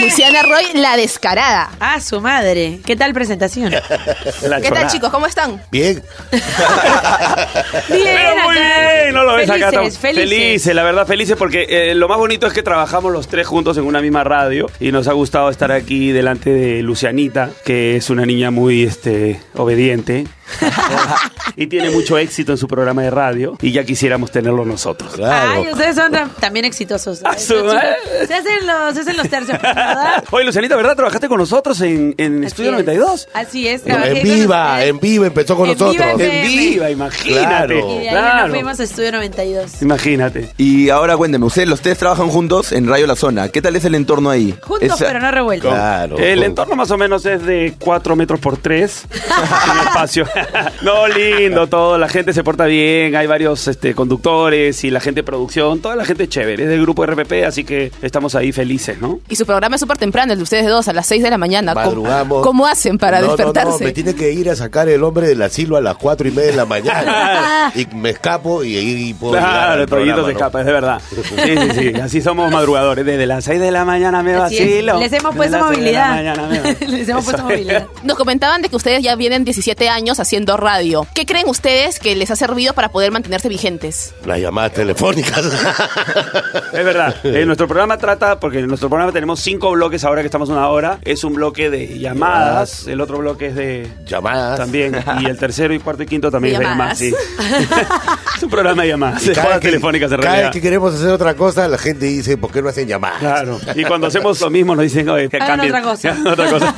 Luciana 0.01 0.41
Roy, 0.43 0.65
la 0.75 0.97
descarada. 0.97 1.71
Ah, 1.79 1.99
su 1.99 2.19
madre. 2.21 2.79
¿Qué 2.85 2.95
tal 2.95 3.13
presentación? 3.13 3.71
¿Qué 3.71 4.69
tal 4.71 4.87
chicos? 4.87 5.09
¿Cómo 5.09 5.25
están? 5.25 5.61
Bien. 5.71 6.03
Bien, 6.29 8.03
Pero 8.03 8.35
muy 8.43 8.57
acá. 8.57 8.79
bien, 9.03 9.13
no 9.13 9.23
lo 9.23 9.33
ves 9.35 9.49
acá. 9.49 9.53
Felices, 9.53 9.67
estamos 9.69 9.97
felices. 9.97 10.29
felices, 10.29 10.75
la 10.75 10.83
verdad, 10.83 11.07
felices 11.07 11.35
porque 11.37 11.65
eh, 11.69 11.95
lo 11.95 12.07
más 12.07 12.17
bonito 12.17 12.45
es 12.47 12.53
que 12.53 12.61
trabajamos 12.63 13.11
los 13.11 13.27
tres 13.27 13.47
juntos 13.47 13.77
en 13.77 13.83
una 13.85 14.01
misma 14.01 14.23
radio 14.23 14.69
y 14.79 14.91
nos 14.91 15.07
ha 15.07 15.13
gustado 15.13 15.49
estar 15.49 15.71
aquí 15.71 16.11
delante 16.11 16.49
de 16.51 16.81
Lucianita, 16.83 17.49
que 17.65 17.95
es 17.95 18.09
una 18.09 18.25
niña 18.25 18.51
muy 18.51 18.83
este, 18.83 19.39
obediente 19.55 20.27
y 21.55 21.67
tiene 21.67 21.89
mucho 21.91 22.17
éxito 22.17 22.51
en 22.51 22.57
su 22.57 22.67
programa 22.67 23.01
de 23.03 23.11
radio 23.11 23.55
y 23.61 23.71
ya 23.71 23.83
quisiéramos 23.83 24.31
tenerlo 24.31 24.65
nosotros. 24.65 25.13
Ay, 25.23 25.67
ustedes 25.71 25.95
son 25.95 26.11
tam- 26.11 26.29
también 26.39 26.65
exitosos. 26.65 27.21
Ah, 27.23 27.37
su 27.37 27.53
chicos, 27.55 27.73
Se 28.27 28.33
hacen 28.33 28.67
los, 28.67 28.93
se 28.93 29.01
hacen 29.01 29.17
los 29.17 29.29
tercios, 29.29 29.61
¿verdad? 29.61 30.23
Oye, 30.31 30.45
Lucianita, 30.45 30.75
¿verdad? 30.75 30.95
¿Trabajaste 30.95 31.27
con 31.27 31.37
nosotros 31.37 31.79
en, 31.81 32.13
en 32.17 32.43
Estudio 32.43 32.71
Así 32.71 32.79
es. 32.81 32.85
92? 32.85 33.27
Así 33.33 33.67
es. 33.67 33.81
En 33.81 33.87
trabajé 33.87 34.13
con 34.13 34.23
viva, 34.23 34.71
ustedes. 34.73 34.89
en 34.89 34.99
viva 34.99 35.27
empezó 35.27 35.55
con 35.55 35.69
En 35.69 35.77
nosotros. 35.77 35.95
FM. 36.07 36.41
En 36.41 36.47
viva, 36.47 36.89
imagínate. 36.91 37.39
Claro. 37.47 37.75
Y 37.77 37.81
de 37.99 37.99
ahí 37.99 38.09
Claro. 38.09 38.41
nos 38.47 38.49
fuimos 38.51 38.79
a 38.79 38.83
Estudio 38.83 39.11
92. 39.11 39.81
Imagínate. 39.81 40.49
Y 40.57 40.89
ahora 40.89 41.15
cuénttenme, 41.17 41.45
ustedes 41.45 41.67
los 41.67 41.81
tres 41.81 41.97
trabajan 41.97 42.29
juntos 42.29 42.71
en 42.71 42.87
Radio 42.87 43.07
La 43.07 43.15
Zona. 43.15 43.49
¿Qué 43.49 43.61
tal 43.61 43.75
es 43.75 43.85
el 43.85 43.95
entorno 43.95 44.29
ahí? 44.29 44.55
Juntos, 44.61 45.01
Es- 45.01 45.07
pero 45.07 45.19
no 45.19 45.31
revueltos. 45.31 45.71
Claro. 45.73 46.17
El 46.17 46.43
entorno 46.43 46.75
más 46.75 46.91
o 46.91 46.97
menos 46.97 47.25
es 47.25 47.43
de 47.45 47.73
4 47.79 48.15
metros 48.15 48.39
por 48.39 48.57
3 48.57 49.05
en 49.11 49.79
espacio. 49.87 50.27
no, 50.81 51.07
lindo 51.07 51.67
todo, 51.67 51.97
la 51.97 52.09
gente 52.09 52.33
se 52.33 52.43
porta 52.43 52.65
bien, 52.65 53.15
hay 53.15 53.27
varios 53.27 53.67
este, 53.67 53.93
conductores 53.93 54.83
y 54.83 54.89
la 54.91 54.99
gente 54.99 55.19
de 55.21 55.23
producción, 55.23 55.79
toda 55.81 55.95
la 55.95 56.05
gente 56.05 56.23
es 56.23 56.29
chévere, 56.29 56.63
es 56.63 56.69
del 56.69 56.81
grupo 56.81 57.05
RPP, 57.05 57.43
así 57.45 57.63
que 57.63 57.91
estamos 58.01 58.35
ahí 58.35 58.51
felices, 58.51 58.99
¿no? 59.01 59.19
Y 59.29 59.35
su 59.35 59.45
programa 59.45 59.75
es 59.75 59.79
súper 59.81 59.97
temprano, 59.97 60.33
el 60.33 60.39
de 60.39 60.43
ustedes 60.43 60.67
dos, 60.67 60.87
a 60.87 60.93
las 60.93 61.05
6 61.07 61.23
de 61.23 61.29
la 61.29 61.37
mañana. 61.37 61.73
¿Cómo- 61.73 61.85
Madrugamos. 61.85 62.43
¿Cómo, 62.43 62.65
hacen 62.67 62.97
para 62.97 63.19
No, 63.21 63.27
despertarse? 63.35 63.79
No, 63.83 63.85
me 63.85 63.91
tiene 63.91 64.13
que 64.15 64.31
ir 64.31 64.49
a 64.49 64.55
sacar 64.55 64.87
el 64.89 65.03
hombre 65.03 65.27
del 65.27 65.41
asilo 65.41 65.77
a 65.77 65.81
las 65.81 65.95
cuatro 65.97 66.27
y 66.27 66.31
media 66.31 66.51
de 66.51 66.57
la 66.57 66.65
mañana. 66.65 67.71
y 67.75 67.85
me 67.95 68.11
escapo 68.11 68.63
y 68.63 68.75
ahí 68.77 69.13
puedo 69.13 69.33
llegar 69.33 69.49
Claro, 69.49 69.81
el 69.83 69.87
programa, 69.87 70.15
se 70.15 70.21
¿no? 70.21 70.29
escapa, 70.29 70.59
es 70.61 70.65
de 70.65 70.71
verdad. 70.71 71.01
Sí, 71.11 71.55
sí, 71.57 71.79
sí. 71.93 71.99
Así 72.01 72.21
somos 72.21 72.51
madrugadores. 72.51 73.05
Desde 73.05 73.25
las 73.25 73.43
6 73.45 73.59
de 73.59 73.71
la 73.71 73.85
mañana 73.85 74.21
me 74.23 74.35
vacilo. 74.35 74.99
Les 74.99 75.11
hemos 75.13 75.35
Desde 75.35 75.49
puesto 75.49 75.59
movilidad. 75.59 76.09
mañana 76.09 76.47
me 76.47 76.59
vacilo. 76.59 76.91
Les 76.97 77.09
hemos 77.09 77.23
puesto 77.25 77.43
movilidad. 77.43 77.87
Nos 78.03 78.17
comentaban 78.17 78.61
de 78.61 78.69
que 78.69 78.75
ustedes 78.75 79.01
ya 79.03 79.15
vienen 79.15 79.43
17 79.45 79.89
años 79.89 80.19
haciendo 80.19 80.57
radio. 80.57 81.07
¿Qué 81.13 81.25
creen 81.25 81.47
ustedes 81.49 81.99
que 81.99 82.15
les 82.15 82.29
ha 82.31 82.35
servido 82.35 82.73
para 82.73 82.89
poder 82.89 83.11
mantenerse 83.11 83.47
vigentes? 83.49 84.13
Las 84.25 84.39
llamadas 84.39 84.73
telefónicas. 84.73 85.45
Es 86.73 86.85
verdad. 86.85 87.15
Eh, 87.23 87.45
nuestro 87.45 87.67
programa 87.67 87.78
trata, 87.87 88.39
porque 88.39 88.59
en 88.59 88.67
nuestro 88.67 88.89
programa 88.89 89.11
tenemos 89.11 89.39
cinco 89.39 89.71
bloques 89.71 90.03
ahora 90.03 90.21
que 90.21 90.27
estamos 90.27 90.49
una 90.49 90.67
hora. 90.69 90.99
Es 91.03 91.23
un 91.23 91.33
bloque 91.33 91.69
de 91.69 91.97
llamadas, 91.99 92.87
el 92.87 92.99
otro 93.01 93.17
bloque 93.19 93.47
es 93.47 93.55
de 93.55 93.87
llamadas. 94.05 94.57
también. 94.59 94.95
Y 95.21 95.25
el 95.25 95.37
tercero 95.37 95.73
y 95.73 95.79
cuarto 95.79 96.03
y 96.03 96.05
quinto 96.05 96.29
también 96.31 96.55
es 96.55 96.59
de 96.59 96.65
llamadas, 96.65 96.97
sí. 96.97 97.13
es 98.35 98.43
un 98.43 98.49
programa 98.49 98.81
de 98.83 98.89
llamadas, 98.89 99.21
de 99.25 99.33
cada 99.33 99.43
llamadas 99.43 99.61
que- 99.61 99.67
telefónicas 99.69 100.11
en 100.11 100.17
Cada 100.17 100.29
realidad. 100.31 100.47
vez 100.49 100.53
que 100.53 100.61
queremos 100.61 100.93
hacer 100.93 101.09
otra 101.09 101.33
cosa, 101.35 101.67
la 101.67 101.77
gente 101.77 102.05
dice, 102.05 102.37
¿por 102.37 102.51
qué 102.51 102.61
no 102.61 102.69
hacen 102.69 102.87
llamadas? 102.87 103.19
Claro. 103.19 103.59
Y 103.75 103.83
cuando 103.85 104.07
hacemos 104.07 104.39
lo 104.41 104.49
mismo 104.49 104.75
nos 104.75 104.83
dicen, 104.83 105.07
oye, 105.09 105.29
cambien. 105.29 105.69
otra 105.73 105.81
cosa. 105.81 106.09
Hagan 106.11 106.27
otra 106.27 106.49
cosa. 106.49 106.75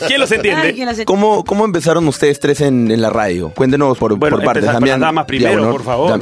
¿Quién 0.06 0.20
los 0.20 0.30
entiende? 0.32 0.62
Ay, 0.68 0.74
¿quién 0.74 0.86
las- 0.86 1.00
¿Cómo, 1.04 1.44
¿Cómo 1.44 1.64
empezaron 1.64 2.06
ustedes 2.08 2.40
tres 2.40 2.60
en, 2.60 2.90
en 2.90 3.00
la 3.00 3.10
radio? 3.10 3.50
Cuéntenos 3.54 3.96
por, 3.98 4.14
Bueno, 4.16 4.36
por 4.36 4.44
partes. 4.44 4.64
Damián, 4.64 5.00
las 5.00 5.08
damas 5.08 5.24
primero, 5.26 5.50
Diagonal, 5.50 5.72
por 5.72 5.84
favor. 5.84 6.20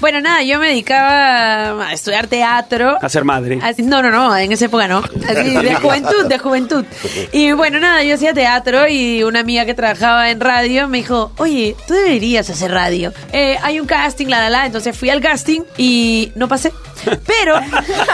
Bueno, 0.00 0.20
nada, 0.20 0.42
yo 0.42 0.58
me 0.58 0.68
dedicaba 0.68 1.88
a 1.88 1.92
estudiar 1.92 2.26
teatro. 2.26 2.96
Ser 3.20 3.24
madre. 3.24 3.58
Así- 3.62 3.82
no, 3.82 4.02
no, 4.02 4.10
no, 4.10 4.36
en 4.36 4.52
esa 4.52 4.66
época 4.66 4.86
no. 4.88 4.98
Así, 4.98 5.50
de 5.56 5.74
juventud, 5.76 6.26
de 6.26 6.38
juventud. 6.38 6.84
Y 7.32 7.52
bueno, 7.52 7.78
nada, 7.80 8.02
yo 8.02 8.14
hacía 8.14 8.34
teatro 8.34 8.88
y 8.88 9.22
una 9.22 9.40
amiga 9.40 9.64
que 9.66 9.74
trabajaba 9.74 10.30
en 10.30 10.40
radio 10.40 10.88
me 10.88 10.98
dijo, 10.98 11.32
oye, 11.38 11.76
tú 11.86 11.94
deberías 11.94 12.48
hacer 12.50 12.70
radio. 12.70 13.12
Eh, 13.32 13.56
hay 13.62 13.80
un 13.80 13.86
casting, 13.86 14.26
la, 14.26 14.40
la, 14.40 14.50
la. 14.50 14.66
Entonces 14.66 14.96
fui 14.96 15.10
al 15.10 15.20
casting 15.20 15.62
y 15.78 16.32
no 16.34 16.48
pasé. 16.48 16.72
Pero, 17.26 17.60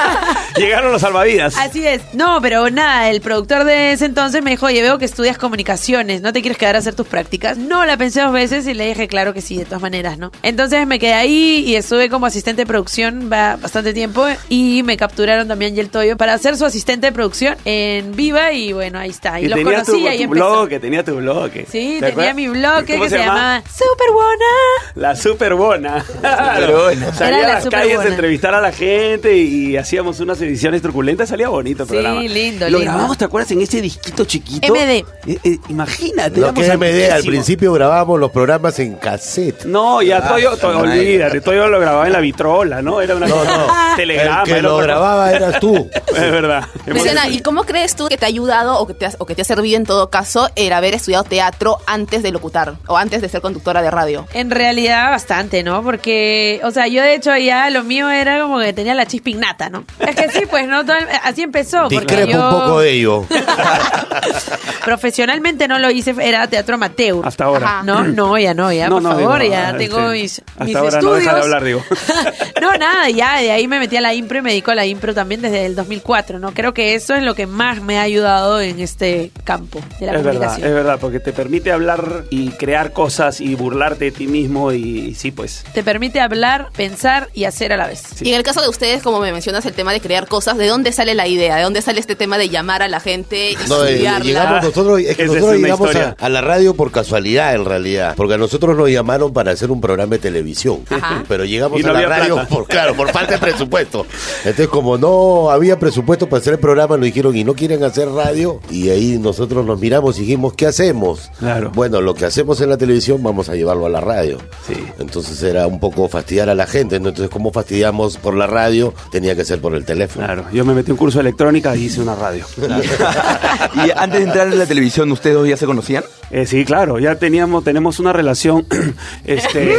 Llegaron 0.57 0.93
los 0.93 1.01
salvavidas. 1.03 1.57
así 1.59 1.87
es. 1.87 2.03
No, 2.15 2.41
pero 2.41 2.71
nada, 2.71 3.11
el 3.11 3.21
productor 3.21 3.65
de 3.65 3.93
ese 3.93 4.05
entonces 4.07 4.43
me 4.43 4.51
dijo, 4.51 4.67
oye, 4.67 4.83
veo 4.83 4.99
que 4.99 5.05
estudias 5.05 5.39
comunicaciones, 5.39 6.23
¿no 6.23 6.33
te 6.33 6.41
quieres 6.41 6.59
quedar 6.59 6.77
a 6.77 6.79
hacer 6.79 6.95
tus 6.95 7.07
prácticas? 7.07 7.57
No, 7.59 7.85
la 7.85 7.97
pensé 7.97 8.21
dos 8.23 8.33
veces 8.33 8.67
y 8.67 8.75
le 8.75 8.87
dije, 8.89 9.09
claro 9.09 9.35
que 9.35 9.41
sí, 9.43 9.57
de 9.59 9.65
todas 9.65 9.83
maneras, 9.83 10.19
¿no? 10.19 10.33
Entonces 10.43 10.87
me 10.87 10.99
quedé 10.99 11.15
ahí 11.15 11.65
y 11.67 11.77
estuve 11.77 12.09
como 12.09 12.27
asistente 12.27 12.63
de 12.63 12.67
producción 12.67 13.29
ba- 13.29 13.57
bastante 13.57 13.93
tiempo 13.93 14.27
y 14.49 14.83
me 14.85 14.97
capturaron 14.97 15.49
también 15.49 15.77
y 15.77 15.81
el 15.81 15.91
Toyo 15.91 16.17
para 16.17 16.37
ser 16.39 16.57
su 16.57 16.65
asistente 16.65 17.07
de 17.09 17.13
producción 17.13 17.57
en 17.65 18.15
Viva 18.17 18.53
y 18.53 18.73
bueno, 18.73 18.99
ahí 18.99 19.11
está. 19.11 19.41
Y 19.41 19.49
los 19.49 19.59
tenía 19.59 19.81
tu, 19.83 19.93
conocí 19.93 20.05
y 20.05 20.09
ahí 20.09 20.19
tu 20.19 20.25
empezó. 20.25 20.51
blog, 20.51 20.69
que 20.69 20.81
tenía 20.81 21.05
tu 21.05 21.15
blog. 21.17 21.51
Sí, 21.53 21.63
¿Te 21.65 21.67
tenía 21.71 22.09
acuerdas? 22.11 22.35
mi 22.35 22.49
blog 22.49 22.85
que 22.85 22.95
¿Cómo 22.97 23.09
se, 23.09 23.19
llamaba 23.19 23.63
Super 23.63 24.13
Buena. 24.13 24.47
La 24.95 25.17
Superbona. 25.17 26.05
Superbona. 26.05 27.13
Salía 27.15 27.29
Era 27.29 27.37
a 27.39 27.49
la 27.49 27.55
las 27.55 27.65
Superbona. 27.65 27.89
calles 27.95 28.07
a 28.07 28.09
entrevistar 28.09 28.55
a 28.55 28.61
la 28.61 28.73
gente 28.77 29.37
y 29.37 29.77
hacíamos 29.77 30.21
unas 30.21 30.41
ediciones 30.41 30.83
truculentas. 30.83 31.29
Salía 31.29 31.49
bonito 31.49 31.83
el 31.85 31.89
Sí, 31.89 31.95
programa. 31.95 32.21
lindo, 32.23 32.69
Lo 32.71 32.79
lindo. 32.79 32.93
grabamos, 32.93 33.19
¿te 33.19 33.25
acuerdas? 33.25 33.51
En 33.53 33.61
ese 33.63 33.81
disquito 33.81 34.25
chiquito. 34.25 34.73
MD. 34.73 35.05
Eh, 35.27 35.39
eh, 35.43 35.59
imagínate. 35.69 36.41
Lo 36.41 36.53
que 36.55 36.61
es 36.63 36.69
MD, 36.79 37.11
al 37.11 37.23
principio 37.25 37.73
grabábamos 37.73 38.21
los 38.21 38.31
programas 38.31 38.79
en 38.79 38.95
cassette. 38.95 39.65
No, 39.65 40.03
ya 40.03 40.19
Ah, 40.19 40.29
Toyo, 40.29 40.57
Toyo, 40.57 40.79
olvídate, 40.81 41.41
Toyo 41.41 41.69
lo 41.69 41.79
grababa 41.81 42.07
en 42.07 42.13
la 42.13 42.21
vitrola, 42.21 42.83
¿no? 42.83 43.01
Era 43.01 43.17
una 43.17 43.27
No, 43.27 43.37
cosa- 43.37 43.57
no. 43.91 43.97
telegrama. 43.97 44.43
El 44.43 44.55
que 44.55 44.63
lo 44.63 44.77
grababa 44.79 45.33
eras 45.33 45.59
tú. 45.61 45.89
Es 46.17 46.31
verdad. 46.33 46.65
Luciana, 46.87 47.29
¿y 47.29 47.41
cómo 47.41 47.65
crees 47.65 47.95
tú 47.97 48.07
que 48.09 48.17
te 48.17 48.25
ha 48.25 48.29
ayudado 48.29 48.79
o 48.79 48.87
que 48.87 48.95
te, 48.95 49.07
has- 49.07 49.17
o 49.19 49.27
que 49.27 49.35
te 49.35 49.43
ha 49.43 49.45
servido 49.45 49.77
en 49.77 49.85
todo 49.85 50.09
caso 50.11 50.49
el 50.57 50.73
haber 50.73 50.95
estudiado 50.95 51.25
teatro 51.25 51.79
antes 51.87 52.23
de 52.23 52.31
locutar 52.33 52.75
o 52.87 52.97
antes 52.97 53.21
de 53.21 53.29
ser 53.29 53.41
conductora 53.43 53.83
de 53.83 53.91
radio? 53.91 54.27
En 54.33 54.51
realidad 54.51 55.11
bastante, 55.11 55.63
¿no? 55.63 55.83
Porque, 55.83 56.61
o 56.65 56.71
sea, 56.71 56.87
yo 56.89 57.03
de 57.03 57.15
hecho 57.15 57.37
ya 57.37 57.69
lo 57.71 57.85
mío 57.85 58.09
era 58.11 58.41
como 58.41 58.59
que 58.61 58.66
tenía 58.73 58.95
la 58.95 59.07
chispa 59.07 59.31
innata, 59.31 59.69
¿no? 59.71 59.85
Es 59.99 60.15
que 60.17 60.29
sí, 60.31 60.41
pues, 60.49 60.67
¿no? 60.69 60.85
Todo 60.85 60.97
el- 60.97 61.07
así 61.23 61.43
empezó. 61.43 61.83
Porque 61.89 61.99
Discrepo 62.01 62.33
yo 62.33 62.45
un 62.49 62.51
poco 62.61 62.81
de 62.81 62.91
ello. 62.93 63.25
profesionalmente 64.85 65.69
no 65.69 65.79
lo 65.79 65.91
hice, 65.91 66.15
era 66.21 66.47
teatro 66.49 66.75
amateur. 66.77 67.21
Hasta 67.27 67.45
ahora. 67.45 67.83
No, 67.85 68.05
no, 68.05 68.39
ya 68.39 68.55
no, 68.55 68.73
ya, 68.73 68.89
No, 68.89 68.97
por 68.97 69.03
no, 69.03 69.11
favor, 69.11 69.41
digo, 69.41 69.53
ya 69.55 69.69
ah, 69.71 69.77
tengo 69.77 70.09
mis, 70.11 70.39
hasta 70.41 70.65
mis 70.65 70.77
ahora 70.77 70.91
no 71.01 71.17
estudios. 71.17 71.19
deja 71.25 71.35
de 71.35 71.41
hablar, 71.43 71.65
digo. 71.65 71.85
no, 72.61 72.73
nada, 72.77 73.11
ya 73.11 73.39
de 73.41 73.51
ahí 73.51 73.67
me 73.69 73.79
metí 73.79 73.97
a 73.97 74.01
la 74.01 74.15
impro 74.15 74.39
y 74.39 74.43
me 74.43 74.51
dedico 74.51 74.71
a 74.71 74.75
la 74.75 74.87
impro 74.87 75.15
también 75.15 75.43
desde 75.43 75.67
el 75.67 75.75
2004, 75.75 76.39
¿no? 76.39 76.53
Creo 76.53 76.73
que 76.75 76.95
eso 76.95 77.15
es 77.15 77.23
lo 77.23 77.35
que 77.35 77.47
más 77.47 77.81
me 77.83 77.99
ha 77.99 78.03
ayudado 78.03 78.61
en 78.61 78.81
este 78.81 79.31
campo 79.45 79.81
de 80.01 80.07
la 80.07 80.13
Es 80.13 80.19
verdad, 80.25 80.33
comunicación. 80.33 80.69
es 80.69 80.75
verdad, 80.75 80.99
porque 81.01 81.21
te 81.21 81.33
permite 81.33 81.73
hablar 81.73 82.25
y 82.31 82.51
crear 82.51 82.93
cosas 82.93 83.41
y 83.41 83.55
burlarte 83.55 84.07
de 84.07 84.11
ti 84.13 84.27
mismo 84.27 84.73
y, 84.73 85.15
sí, 85.15 85.31
pues. 85.31 85.65
Te 85.73 85.83
permite 85.83 86.21
hablar, 86.21 86.69
pensar 86.77 87.29
y 87.35 87.45
hacer 87.45 87.73
a 87.73 87.77
la 87.77 87.87
vez. 87.89 88.03
Y 88.23 88.31
en 88.31 88.37
el 88.37 88.43
caso 88.43 88.56
de 88.61 88.69
ustedes, 88.69 89.03
como 89.03 89.21
me 89.21 89.33
mencionas 89.33 89.65
el 89.67 89.73
tema 89.73 89.93
de 89.93 90.01
crear 90.01 90.29
cosas, 90.29 90.57
¿de 90.57 90.67
dónde 90.67 90.93
sale 90.93 91.15
la 91.15 91.27
idea? 91.27 91.57
¿De 91.57 91.63
dónde 91.63 91.83
sale 91.83 92.01
este 92.01 92.17
tema 92.17 92.39
de 92.39 92.49
llamar 92.49 92.83
a 92.83 92.89
la 92.89 93.01
gente 93.01 93.53
y 93.53 93.57
No, 93.69 93.85
eh, 93.85 93.99
llegamos 94.23 94.65
nosotros, 94.65 95.01
es 95.01 95.17
que 95.17 95.25
Esa 95.25 95.35
nosotros 95.35 95.61
llegamos 95.61 95.97
a, 96.19 96.29
la 96.29 96.41
radio 96.41 96.75
por 96.75 96.91
casualidad 96.91 97.55
en 97.55 97.65
realidad, 97.65 98.15
porque 98.17 98.35
a 98.35 98.39
nosotros 98.39 98.77
nos 98.77 98.91
llamaron 98.91 99.33
para 99.33 99.53
hacer 99.53 99.71
un 99.71 99.81
programa 99.81 100.13
de 100.13 100.19
televisión, 100.19 100.81
Ajá. 100.91 101.25
pero 101.29 101.45
llegamos 101.45 101.81
no 101.83 101.91
a 101.91 101.93
la 101.93 102.07
radio 102.07 102.35
plata. 102.35 102.49
por 102.49 102.67
claro, 102.67 102.95
por 102.95 103.11
falta 103.11 103.35
de 103.35 103.39
presupuesto. 103.39 104.07
Entonces 104.39 104.69
como 104.69 104.99
no 104.99 105.51
había 105.51 105.79
presupuesto 105.79 106.29
para 106.29 106.41
hacer 106.41 106.55
el 106.55 106.61
programa, 106.61 106.97
nos 106.97 107.07
dijeron 107.07 107.37
y 107.37 107.45
no 107.45 107.55
quieren 107.55 107.85
hacer 107.85 108.09
radio 108.09 108.61
y 108.71 108.91
ahí 108.91 109.19
nosotros 109.19 109.65
nos 109.65 109.81
miramos 109.81 110.19
y 110.19 110.23
dijimos 110.23 110.55
¿qué 110.55 110.67
hacemos? 110.67 111.31
Claro. 111.39 111.71
Bueno, 111.75 112.01
lo 112.01 112.15
que 112.15 112.25
hacemos 112.25 112.61
en 112.61 112.71
la 112.71 112.77
televisión 112.77 113.23
vamos 113.23 113.49
a 113.49 113.55
llevarlo 113.55 113.87
a 113.87 113.91
la 113.91 114.01
radio. 114.01 114.39
Sí. 114.67 114.75
Entonces 114.99 115.43
era 115.43 115.67
un 115.67 115.81
poco 115.81 116.09
fastidiar 116.09 116.49
a 116.49 116.55
la 116.55 116.67
gente, 116.67 116.99
¿no? 117.01 117.09
entonces 117.09 117.31
como 117.31 117.53
fastidiamos 117.53 118.17
por 118.17 118.35
la 118.35 118.46
radio 118.47 118.95
tenía 119.11 119.35
que 119.35 119.45
ser 119.45 119.61
por 119.61 119.75
el 119.75 119.85
teléfono. 119.85 120.27
Claro, 120.27 120.47
yo 120.53 120.65
me 120.65 120.75
metí 120.75 120.91
un 120.91 120.97
curso 120.97 121.19
de 121.19 121.23
electrónica 121.23 121.75
y 121.77 121.85
hice 121.85 122.01
una 122.01 122.15
radio. 122.15 122.45
y 123.75 123.91
antes 123.97 124.21
de 124.21 124.27
entrar 124.27 124.49
en 124.49 124.59
la 124.59 124.67
televisión, 124.67 125.11
¿ustedes 125.13 125.37
dos 125.37 125.49
ya 125.49 125.57
se 125.57 125.67
conocían? 125.67 126.05
Eh, 126.31 126.45
sí, 126.47 126.65
claro, 126.65 126.99
ya 126.99 127.15
teníamos, 127.15 127.63
tenemos 127.63 128.01
una 128.01 128.13
relación 128.13 128.67
este 129.25 129.77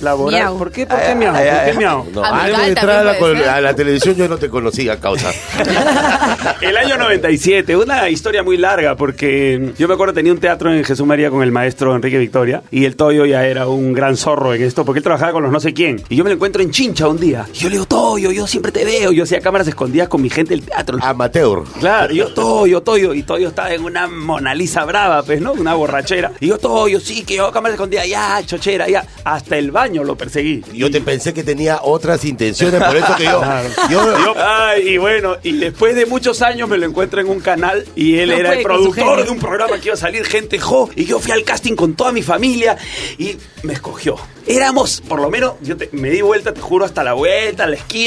laboral. 0.00 0.40
Miau. 0.40 0.58
¿Por 0.58 0.70
qué? 0.70 0.86
¿Por 0.86 1.00
qué 1.00 1.14
miau? 1.14 1.32
¿Por 1.32 1.42
qué 1.42 1.74
miau? 1.76 2.06
No, 2.12 2.24
antes 2.24 2.58
de 2.58 2.68
entrar 2.68 3.06
a 3.06 3.60
la, 3.60 3.68
a 3.68 3.74
televisión 3.74 4.14
yo 4.14 4.28
no 4.28 4.36
te 4.36 4.48
conocía, 4.48 5.00
causa. 5.00 5.30
El 6.60 6.76
año 6.76 6.98
97, 6.98 7.76
una 7.76 8.08
historia 8.10 8.42
muy 8.42 8.56
larga 8.56 8.96
porque 8.96 9.72
yo 9.78 9.88
me 9.88 9.94
acuerdo 9.94 10.14
tenía 10.14 10.32
un 10.32 10.38
teatro 10.38 10.72
en 10.72 10.84
Jesús 10.84 11.06
María 11.06 11.30
con 11.30 11.42
el 11.42 11.52
maestro 11.52 11.94
Enrique 11.94 12.18
Victoria 12.18 12.62
y 12.70 12.84
el 12.84 12.96
Toyo 12.96 13.24
ya 13.24 13.46
era 13.46 13.66
un 13.68 13.92
gran 13.92 14.16
zorro 14.16 14.54
en 14.54 14.62
esto 14.62 14.84
porque 14.84 14.98
él 14.98 15.04
trabajaba 15.04 15.32
con 15.32 15.42
los 15.42 15.52
no 15.52 15.60
sé 15.60 15.72
quién 15.72 16.02
y 16.08 16.16
yo 16.16 16.24
me 16.24 16.30
lo 16.30 16.34
encuentro 16.34 16.62
en 16.62 16.70
Chincha 16.70 17.08
un 17.08 17.18
día 17.18 17.46
yo 17.58 17.68
le 17.68 17.74
digo 17.74 17.97
Toyo, 18.08 18.32
yo 18.32 18.46
siempre 18.46 18.72
te 18.72 18.86
veo, 18.86 19.12
yo 19.12 19.24
hacía 19.24 19.38
cámaras 19.40 19.68
escondidas 19.68 20.08
con 20.08 20.22
mi 20.22 20.30
gente 20.30 20.54
del 20.54 20.64
teatro. 20.64 20.96
Amateur. 21.02 21.64
Claro, 21.78 22.14
yo 22.14 22.32
Toyo, 22.32 22.80
Toyo, 22.80 23.12
y 23.12 23.22
Toyo 23.22 23.48
estaba 23.48 23.74
en 23.74 23.84
una 23.84 24.06
Mona 24.06 24.54
Lisa 24.54 24.86
brava, 24.86 25.22
pues, 25.22 25.42
¿no? 25.42 25.52
Una 25.52 25.74
borrachera. 25.74 26.32
Y 26.40 26.46
yo 26.46 26.56
Toyo, 26.56 27.00
sí, 27.00 27.22
que 27.24 27.36
yo 27.36 27.52
cámaras 27.52 27.74
escondidas, 27.74 28.08
ya, 28.08 28.40
chochera, 28.46 28.88
ya. 28.88 29.04
Hasta 29.24 29.58
el 29.58 29.72
baño 29.72 30.04
lo 30.04 30.16
perseguí. 30.16 30.62
Yo 30.72 30.90
te 30.90 31.02
pensé 31.02 31.34
que 31.34 31.44
tenía 31.44 31.80
otras 31.82 32.24
intenciones, 32.24 32.82
por 32.82 32.96
eso 32.96 33.14
que 33.18 33.24
yo. 33.24 33.42
yo- 33.90 34.18
Yo- 34.24 34.34
ay, 34.38 34.88
y 34.88 34.96
bueno, 34.96 35.36
y 35.42 35.52
después 35.58 35.94
de 35.94 36.06
muchos 36.06 36.40
años 36.40 36.66
me 36.66 36.78
lo 36.78 36.86
encuentro 36.86 37.20
en 37.20 37.28
un 37.28 37.40
canal 37.40 37.84
y 37.94 38.18
él 38.20 38.30
No 38.30 38.36
era 38.36 38.54
el 38.54 38.62
productor 38.62 39.22
de 39.24 39.30
un 39.30 39.38
programa 39.38 39.76
que 39.78 39.88
iba 39.88 39.94
a 39.94 39.98
salir 39.98 40.24
gente 40.24 40.58
jo 40.58 40.88
y 40.96 41.04
yo 41.04 41.18
fui 41.20 41.32
al 41.32 41.44
casting 41.44 41.74
con 41.74 41.92
toda 41.94 42.10
mi 42.12 42.22
familia 42.22 42.78
y 43.18 43.36
me 43.64 43.74
escogió. 43.74 44.16
Éramos, 44.46 45.02
por 45.06 45.20
lo 45.20 45.28
menos, 45.28 45.54
yo 45.60 45.76
te- 45.76 45.90
me 45.92 46.08
di 46.08 46.22
vuelta, 46.22 46.54
te 46.54 46.60
juro, 46.62 46.86
hasta 46.86 47.04
la 47.04 47.12
vuelta, 47.12 47.64
a 47.64 47.66
la 47.66 47.76
esquina 47.76 47.97